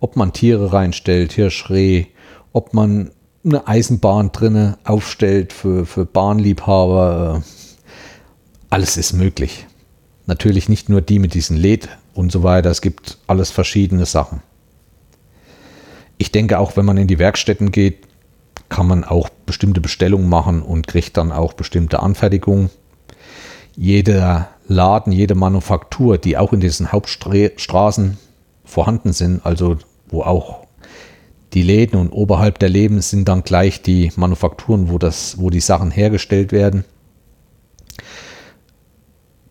Ob 0.00 0.16
man 0.16 0.32
Tiere 0.32 0.72
reinstellt, 0.72 1.32
Hirschreh, 1.32 2.06
ob 2.52 2.74
man 2.74 3.10
eine 3.44 3.66
Eisenbahn 3.66 4.32
drinne 4.32 4.78
aufstellt 4.84 5.52
für, 5.52 5.86
für 5.86 6.04
Bahnliebhaber, 6.06 7.42
alles 8.70 8.96
ist 8.96 9.12
möglich. 9.12 9.66
Natürlich 10.26 10.68
nicht 10.68 10.88
nur 10.88 11.00
die 11.00 11.18
mit 11.18 11.34
diesen 11.34 11.56
LED 11.56 11.88
und 12.14 12.32
so 12.32 12.42
weiter, 12.42 12.70
es 12.70 12.80
gibt 12.80 13.18
alles 13.26 13.50
verschiedene 13.50 14.06
Sachen. 14.06 14.42
Ich 16.16 16.32
denke 16.32 16.58
auch, 16.58 16.76
wenn 16.76 16.86
man 16.86 16.96
in 16.96 17.06
die 17.06 17.18
Werkstätten 17.18 17.70
geht, 17.72 18.06
kann 18.68 18.86
man 18.86 19.04
auch 19.04 19.28
bestimmte 19.46 19.80
Bestellungen 19.80 20.28
machen 20.28 20.62
und 20.62 20.86
kriegt 20.86 21.16
dann 21.16 21.32
auch 21.32 21.52
bestimmte 21.52 22.00
Anfertigungen. 22.00 22.70
Jeder 23.76 24.48
Laden, 24.66 25.12
jede 25.12 25.34
Manufaktur, 25.34 26.18
die 26.18 26.36
auch 26.36 26.52
in 26.52 26.60
diesen 26.60 26.92
Hauptstraßen 26.92 28.18
vorhanden 28.64 29.12
sind, 29.12 29.44
also 29.44 29.76
wo 30.08 30.22
auch 30.22 30.64
die 31.52 31.62
Läden 31.62 31.98
und 31.98 32.10
oberhalb 32.10 32.58
der 32.58 32.68
Läden 32.68 33.00
sind 33.00 33.28
dann 33.28 33.44
gleich 33.44 33.82
die 33.82 34.12
Manufakturen, 34.16 34.90
wo, 34.90 34.98
das, 34.98 35.38
wo 35.38 35.50
die 35.50 35.60
Sachen 35.60 35.90
hergestellt 35.90 36.50
werden. 36.50 36.84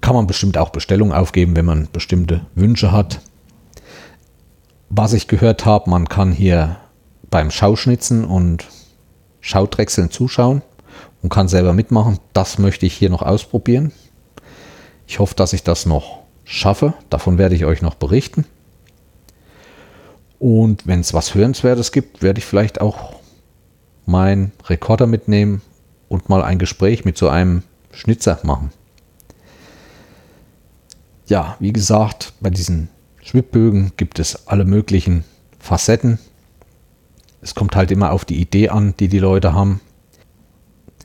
Kann 0.02 0.16
man 0.16 0.28
bestimmt 0.28 0.58
auch 0.58 0.70
Bestellungen 0.70 1.14
aufgeben, 1.14 1.56
wenn 1.56 1.66
man 1.66 1.88
bestimmte 1.94 2.46
Wünsche 2.56 2.92
hat. 2.92 3.22
Was 4.90 5.14
ich 5.14 5.28
gehört 5.30 5.66
habe, 5.66 5.90
man 5.90 6.10
kann 6.10 6.34
hier 6.34 6.78
beim 7.30 7.52
Schauschnitzen 7.52 8.26
und 8.26 8.66
Schaudrechseln 9.44 10.10
zuschauen 10.10 10.62
und 11.22 11.30
kann 11.30 11.50
selber 11.50 11.74
mitmachen. 11.74 12.18
Das 12.32 12.58
möchte 12.58 12.86
ich 12.86 12.94
hier 12.94 13.10
noch 13.10 13.22
ausprobieren. 13.22 13.92
Ich 15.06 15.20
hoffe, 15.20 15.36
dass 15.36 15.52
ich 15.52 15.64
das 15.64 15.86
noch 15.86 16.22
schaffe. 16.46 16.94
Davon 17.10 17.38
werde 17.38 17.54
ich 17.54 17.66
euch 17.66 17.82
noch 17.82 17.96
berichten. 17.96 18.46
Und 20.40 20.88
wenn 20.88 21.02
es 21.02 21.14
was 21.14 21.36
Hörenswertes 21.36 21.92
gibt, 21.92 22.22
werde 22.22 22.40
ich 22.40 22.46
vielleicht 22.46 22.80
auch 22.80 23.16
meinen 24.06 24.54
Rekorder 24.66 25.08
mitnehmen 25.08 25.62
und 26.08 26.30
mal 26.30 26.42
ein 26.42 26.58
Gespräch 26.58 27.04
mit 27.04 27.18
so 27.18 27.28
einem 27.28 27.64
Schnitzer 27.92 28.40
machen. 28.44 28.72
Ja, 31.28 31.58
wie 31.60 31.74
gesagt, 31.74 32.34
bei 32.40 32.50
diesen 32.50 32.88
Schwibbögen 33.22 33.92
gibt 33.98 34.20
es 34.20 34.48
alle 34.48 34.64
möglichen 34.64 35.26
Facetten. 35.60 36.20
Es 37.44 37.56
kommt 37.56 37.76
halt 37.76 37.92
immer 37.92 38.12
auf 38.12 38.24
die 38.24 38.40
Idee 38.40 38.70
an, 38.70 38.94
die 39.00 39.10
die 39.10 39.20
Leute 39.20 39.54
haben. 39.54 39.82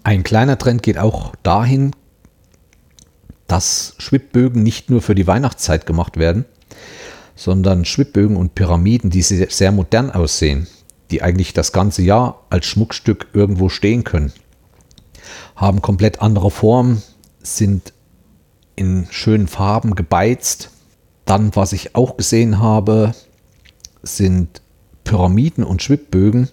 Ein 0.05 0.22
kleiner 0.22 0.57
Trend 0.57 0.85
geht 0.85 0.96
auch 0.96 1.35
dahin, 1.42 1.90
dass 3.48 3.96
Schwibbögen 3.98 4.62
nicht 4.62 4.88
nur 4.88 5.03
für 5.03 5.16
die 5.16 5.27
Weihnachtszeit 5.27 5.85
gemacht 5.85 6.16
werden, 6.16 6.44
sondern 7.35 7.85
Schwibbögen 7.85 8.37
und 8.37 8.55
Pyramiden, 8.55 9.11
die 9.11 9.22
sehr, 9.22 9.72
modern 9.72 10.12
aussehen, 10.12 10.68
die 11.11 11.22
eigentlich 11.22 11.55
das 11.55 11.72
ganze 11.72 12.03
Jahr 12.03 12.46
als 12.51 12.66
Schmuckstück 12.66 13.27
irgendwo 13.33 13.68
stehen 13.68 14.05
können, 14.05 14.33
haben 15.57 15.83
komplett 15.83 16.22
andere 16.22 16.53
Formen, 16.53 17.03
sind 17.42 17.92
in 18.77 19.09
schönen 19.11 19.48
Farben 19.48 19.96
gebeizt. 19.96 20.70
Dann, 21.24 21.57
was 21.57 21.72
ich 21.72 21.96
auch 21.96 22.16
gesehen 22.16 22.61
habe, 22.61 23.12
sind 24.03 24.62
Pyramiden 25.09 25.64
und 25.64 25.83
Schwibbögen, 25.83 26.51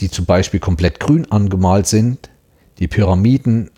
die 0.00 0.10
zum 0.10 0.24
Beispiel 0.24 0.58
komplett 0.58 1.00
grün 1.00 1.30
angemalt 1.30 1.86
sind. 1.86 2.30
Die 2.78 2.88
Pyramiden 2.88 3.70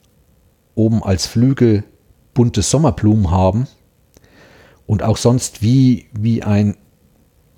oben 0.76 1.02
als 1.02 1.26
Flügel 1.26 1.82
bunte 2.34 2.62
Sommerblumen 2.62 3.32
haben 3.32 3.66
und 4.86 5.02
auch 5.02 5.16
sonst 5.16 5.60
wie, 5.60 6.06
wie 6.12 6.44
ein 6.44 6.76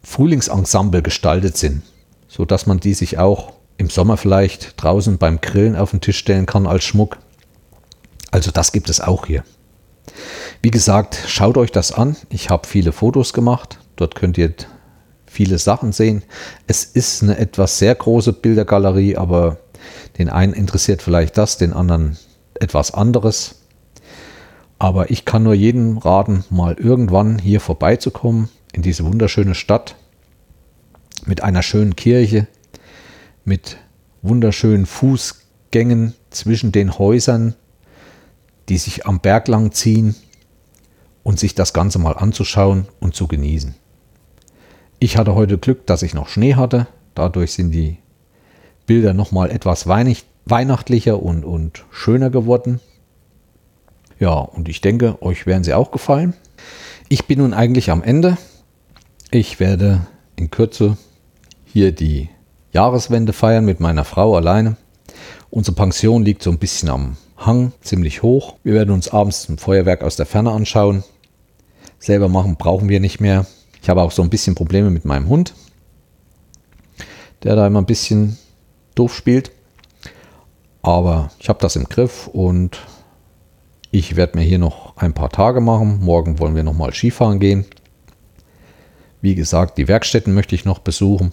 Frühlingsensemble 0.02 1.02
gestaltet 1.02 1.58
sind, 1.58 1.82
sodass 2.28 2.66
man 2.66 2.80
die 2.80 2.94
sich 2.94 3.18
auch 3.18 3.52
im 3.76 3.90
Sommer 3.90 4.16
vielleicht 4.16 4.82
draußen 4.82 5.18
beim 5.18 5.42
Grillen 5.42 5.76
auf 5.76 5.90
den 5.90 6.00
Tisch 6.00 6.16
stellen 6.16 6.46
kann 6.46 6.66
als 6.66 6.84
Schmuck. 6.84 7.18
Also 8.30 8.50
das 8.50 8.72
gibt 8.72 8.88
es 8.88 9.02
auch 9.02 9.26
hier. 9.26 9.44
Wie 10.62 10.70
gesagt, 10.70 11.18
schaut 11.26 11.58
euch 11.58 11.72
das 11.72 11.92
an. 11.92 12.16
Ich 12.30 12.48
habe 12.48 12.66
viele 12.66 12.92
Fotos 12.92 13.34
gemacht. 13.34 13.78
Dort 13.96 14.14
könnt 14.14 14.38
ihr 14.38 14.54
viele 15.28 15.58
Sachen 15.58 15.92
sehen. 15.92 16.22
Es 16.66 16.84
ist 16.84 17.22
eine 17.22 17.38
etwas 17.38 17.78
sehr 17.78 17.94
große 17.94 18.32
Bildergalerie, 18.32 19.16
aber 19.16 19.58
den 20.18 20.28
einen 20.28 20.52
interessiert 20.52 21.02
vielleicht 21.02 21.38
das, 21.38 21.58
den 21.58 21.72
anderen 21.72 22.18
etwas 22.54 22.92
anderes. 22.92 23.56
Aber 24.78 25.10
ich 25.10 25.24
kann 25.24 25.42
nur 25.42 25.54
jedem 25.54 25.98
raten, 25.98 26.44
mal 26.50 26.74
irgendwann 26.74 27.38
hier 27.38 27.60
vorbeizukommen 27.60 28.48
in 28.72 28.82
diese 28.82 29.04
wunderschöne 29.04 29.54
Stadt 29.54 29.96
mit 31.26 31.42
einer 31.42 31.62
schönen 31.62 31.96
Kirche, 31.96 32.46
mit 33.44 33.76
wunderschönen 34.22 34.86
Fußgängen 34.86 36.14
zwischen 36.30 36.72
den 36.72 36.98
Häusern, 36.98 37.54
die 38.68 38.78
sich 38.78 39.06
am 39.06 39.20
Berg 39.20 39.48
lang 39.48 39.72
ziehen 39.72 40.14
und 41.22 41.38
sich 41.38 41.54
das 41.54 41.72
Ganze 41.72 41.98
mal 41.98 42.16
anzuschauen 42.16 42.86
und 43.00 43.14
zu 43.14 43.26
genießen. 43.26 43.74
Ich 45.00 45.16
hatte 45.16 45.36
heute 45.36 45.58
Glück, 45.58 45.86
dass 45.86 46.02
ich 46.02 46.12
noch 46.12 46.28
Schnee 46.28 46.54
hatte. 46.56 46.88
Dadurch 47.14 47.52
sind 47.52 47.70
die 47.70 47.98
Bilder 48.86 49.14
noch 49.14 49.30
mal 49.30 49.50
etwas 49.50 49.86
weihnachtlicher 49.86 51.22
und, 51.22 51.44
und 51.44 51.84
schöner 51.92 52.30
geworden. 52.30 52.80
Ja, 54.18 54.32
und 54.32 54.68
ich 54.68 54.80
denke, 54.80 55.22
euch 55.22 55.46
werden 55.46 55.62
sie 55.62 55.74
auch 55.74 55.92
gefallen. 55.92 56.34
Ich 57.08 57.26
bin 57.26 57.38
nun 57.38 57.54
eigentlich 57.54 57.90
am 57.92 58.02
Ende. 58.02 58.38
Ich 59.30 59.60
werde 59.60 60.00
in 60.34 60.50
Kürze 60.50 60.96
hier 61.64 61.92
die 61.92 62.28
Jahreswende 62.72 63.32
feiern 63.32 63.64
mit 63.64 63.78
meiner 63.78 64.04
Frau 64.04 64.34
alleine. 64.34 64.76
Unsere 65.50 65.76
Pension 65.76 66.24
liegt 66.24 66.42
so 66.42 66.50
ein 66.50 66.58
bisschen 66.58 66.88
am 66.88 67.16
Hang, 67.36 67.72
ziemlich 67.82 68.22
hoch. 68.24 68.56
Wir 68.64 68.74
werden 68.74 68.90
uns 68.90 69.10
abends 69.10 69.48
ein 69.48 69.58
Feuerwerk 69.58 70.02
aus 70.02 70.16
der 70.16 70.26
Ferne 70.26 70.50
anschauen. 70.50 71.04
Selber 72.00 72.28
machen 72.28 72.56
brauchen 72.56 72.88
wir 72.88 72.98
nicht 72.98 73.20
mehr. 73.20 73.46
Ich 73.82 73.88
habe 73.88 74.02
auch 74.02 74.10
so 74.10 74.22
ein 74.22 74.30
bisschen 74.30 74.54
Probleme 74.54 74.90
mit 74.90 75.04
meinem 75.04 75.28
Hund, 75.28 75.54
der 77.42 77.56
da 77.56 77.66
immer 77.66 77.80
ein 77.80 77.86
bisschen 77.86 78.38
doof 78.94 79.14
spielt. 79.14 79.52
Aber 80.82 81.30
ich 81.38 81.48
habe 81.48 81.60
das 81.60 81.76
im 81.76 81.84
Griff 81.84 82.28
und 82.28 82.78
ich 83.90 84.16
werde 84.16 84.38
mir 84.38 84.44
hier 84.44 84.58
noch 84.58 84.96
ein 84.96 85.14
paar 85.14 85.30
Tage 85.30 85.60
machen. 85.60 86.00
Morgen 86.00 86.38
wollen 86.38 86.54
wir 86.54 86.62
noch 86.62 86.74
mal 86.74 86.92
Skifahren 86.92 87.40
gehen. 87.40 87.64
Wie 89.20 89.34
gesagt, 89.34 89.78
die 89.78 89.88
Werkstätten 89.88 90.34
möchte 90.34 90.54
ich 90.54 90.64
noch 90.64 90.78
besuchen. 90.78 91.32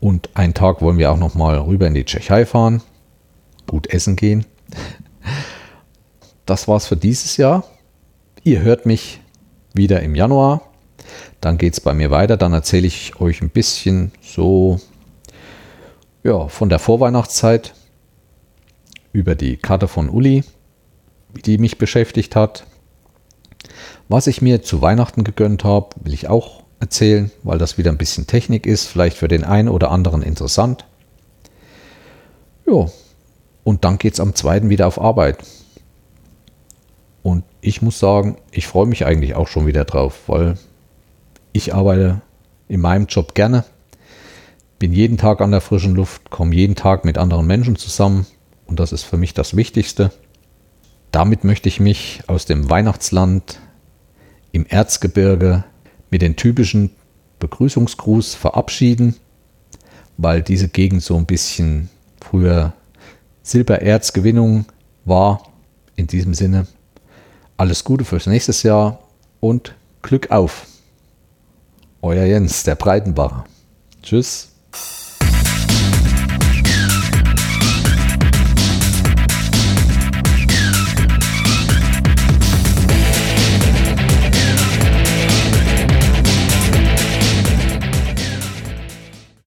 Und 0.00 0.30
einen 0.34 0.54
Tag 0.54 0.82
wollen 0.82 0.98
wir 0.98 1.10
auch 1.10 1.16
noch 1.16 1.34
mal 1.34 1.58
rüber 1.58 1.86
in 1.86 1.94
die 1.94 2.04
Tschechei 2.04 2.46
fahren. 2.46 2.82
Gut 3.66 3.88
essen 3.88 4.14
gehen. 4.14 4.44
Das 6.44 6.68
war's 6.68 6.86
für 6.86 6.96
dieses 6.96 7.36
Jahr. 7.38 7.64
Ihr 8.44 8.60
hört 8.60 8.86
mich 8.86 9.20
wieder 9.76 10.02
im 10.02 10.14
Januar. 10.14 10.62
Dann 11.40 11.58
geht 11.58 11.74
es 11.74 11.80
bei 11.80 11.94
mir 11.94 12.10
weiter. 12.10 12.36
Dann 12.36 12.52
erzähle 12.52 12.86
ich 12.86 13.20
euch 13.20 13.42
ein 13.42 13.50
bisschen 13.50 14.12
so 14.22 14.80
ja, 16.22 16.48
von 16.48 16.68
der 16.68 16.78
Vorweihnachtszeit 16.78 17.74
über 19.12 19.34
die 19.34 19.56
Karte 19.56 19.88
von 19.88 20.08
Uli, 20.10 20.44
die 21.44 21.58
mich 21.58 21.78
beschäftigt 21.78 22.36
hat. 22.36 22.66
Was 24.08 24.26
ich 24.26 24.42
mir 24.42 24.62
zu 24.62 24.82
Weihnachten 24.82 25.24
gegönnt 25.24 25.64
habe, 25.64 25.90
will 26.02 26.12
ich 26.12 26.28
auch 26.28 26.64
erzählen, 26.80 27.30
weil 27.42 27.58
das 27.58 27.78
wieder 27.78 27.90
ein 27.90 27.98
bisschen 27.98 28.26
Technik 28.26 28.66
ist, 28.66 28.86
vielleicht 28.86 29.16
für 29.16 29.28
den 29.28 29.44
einen 29.44 29.68
oder 29.68 29.90
anderen 29.90 30.22
interessant. 30.22 30.84
Ja, 32.66 32.88
und 33.64 33.84
dann 33.84 33.98
geht 33.98 34.14
es 34.14 34.20
am 34.20 34.34
zweiten 34.34 34.68
wieder 34.68 34.86
auf 34.86 35.00
Arbeit. 35.00 35.38
Ich 37.66 37.82
muss 37.82 37.98
sagen, 37.98 38.36
ich 38.52 38.68
freue 38.68 38.86
mich 38.86 39.06
eigentlich 39.06 39.34
auch 39.34 39.48
schon 39.48 39.66
wieder 39.66 39.84
drauf, 39.84 40.28
weil 40.28 40.56
ich 41.52 41.74
arbeite 41.74 42.22
in 42.68 42.80
meinem 42.80 43.06
Job 43.06 43.34
gerne, 43.34 43.64
bin 44.78 44.92
jeden 44.92 45.18
Tag 45.18 45.40
an 45.40 45.50
der 45.50 45.60
frischen 45.60 45.96
Luft, 45.96 46.30
komme 46.30 46.54
jeden 46.54 46.76
Tag 46.76 47.04
mit 47.04 47.18
anderen 47.18 47.44
Menschen 47.44 47.74
zusammen 47.74 48.24
und 48.66 48.78
das 48.78 48.92
ist 48.92 49.02
für 49.02 49.16
mich 49.16 49.34
das 49.34 49.56
Wichtigste. 49.56 50.12
Damit 51.10 51.42
möchte 51.42 51.68
ich 51.68 51.80
mich 51.80 52.22
aus 52.28 52.46
dem 52.46 52.70
Weihnachtsland 52.70 53.58
im 54.52 54.64
Erzgebirge 54.66 55.64
mit 56.08 56.22
den 56.22 56.36
typischen 56.36 56.90
Begrüßungsgruß 57.40 58.36
verabschieden, 58.36 59.16
weil 60.18 60.40
diese 60.40 60.68
Gegend 60.68 61.02
so 61.02 61.16
ein 61.16 61.26
bisschen 61.26 61.90
früher 62.20 62.74
Silbererzgewinnung 63.42 64.66
war. 65.04 65.42
In 65.96 66.06
diesem 66.06 66.32
Sinne 66.32 66.68
alles 67.56 67.84
Gute 67.84 68.04
fürs 68.04 68.26
nächste 68.26 68.68
Jahr 68.68 68.98
und 69.40 69.74
Glück 70.02 70.30
auf. 70.30 70.66
Euer 72.02 72.24
Jens, 72.24 72.62
der 72.62 72.74
Breitenbacher. 72.74 73.44
Tschüss. 74.02 74.55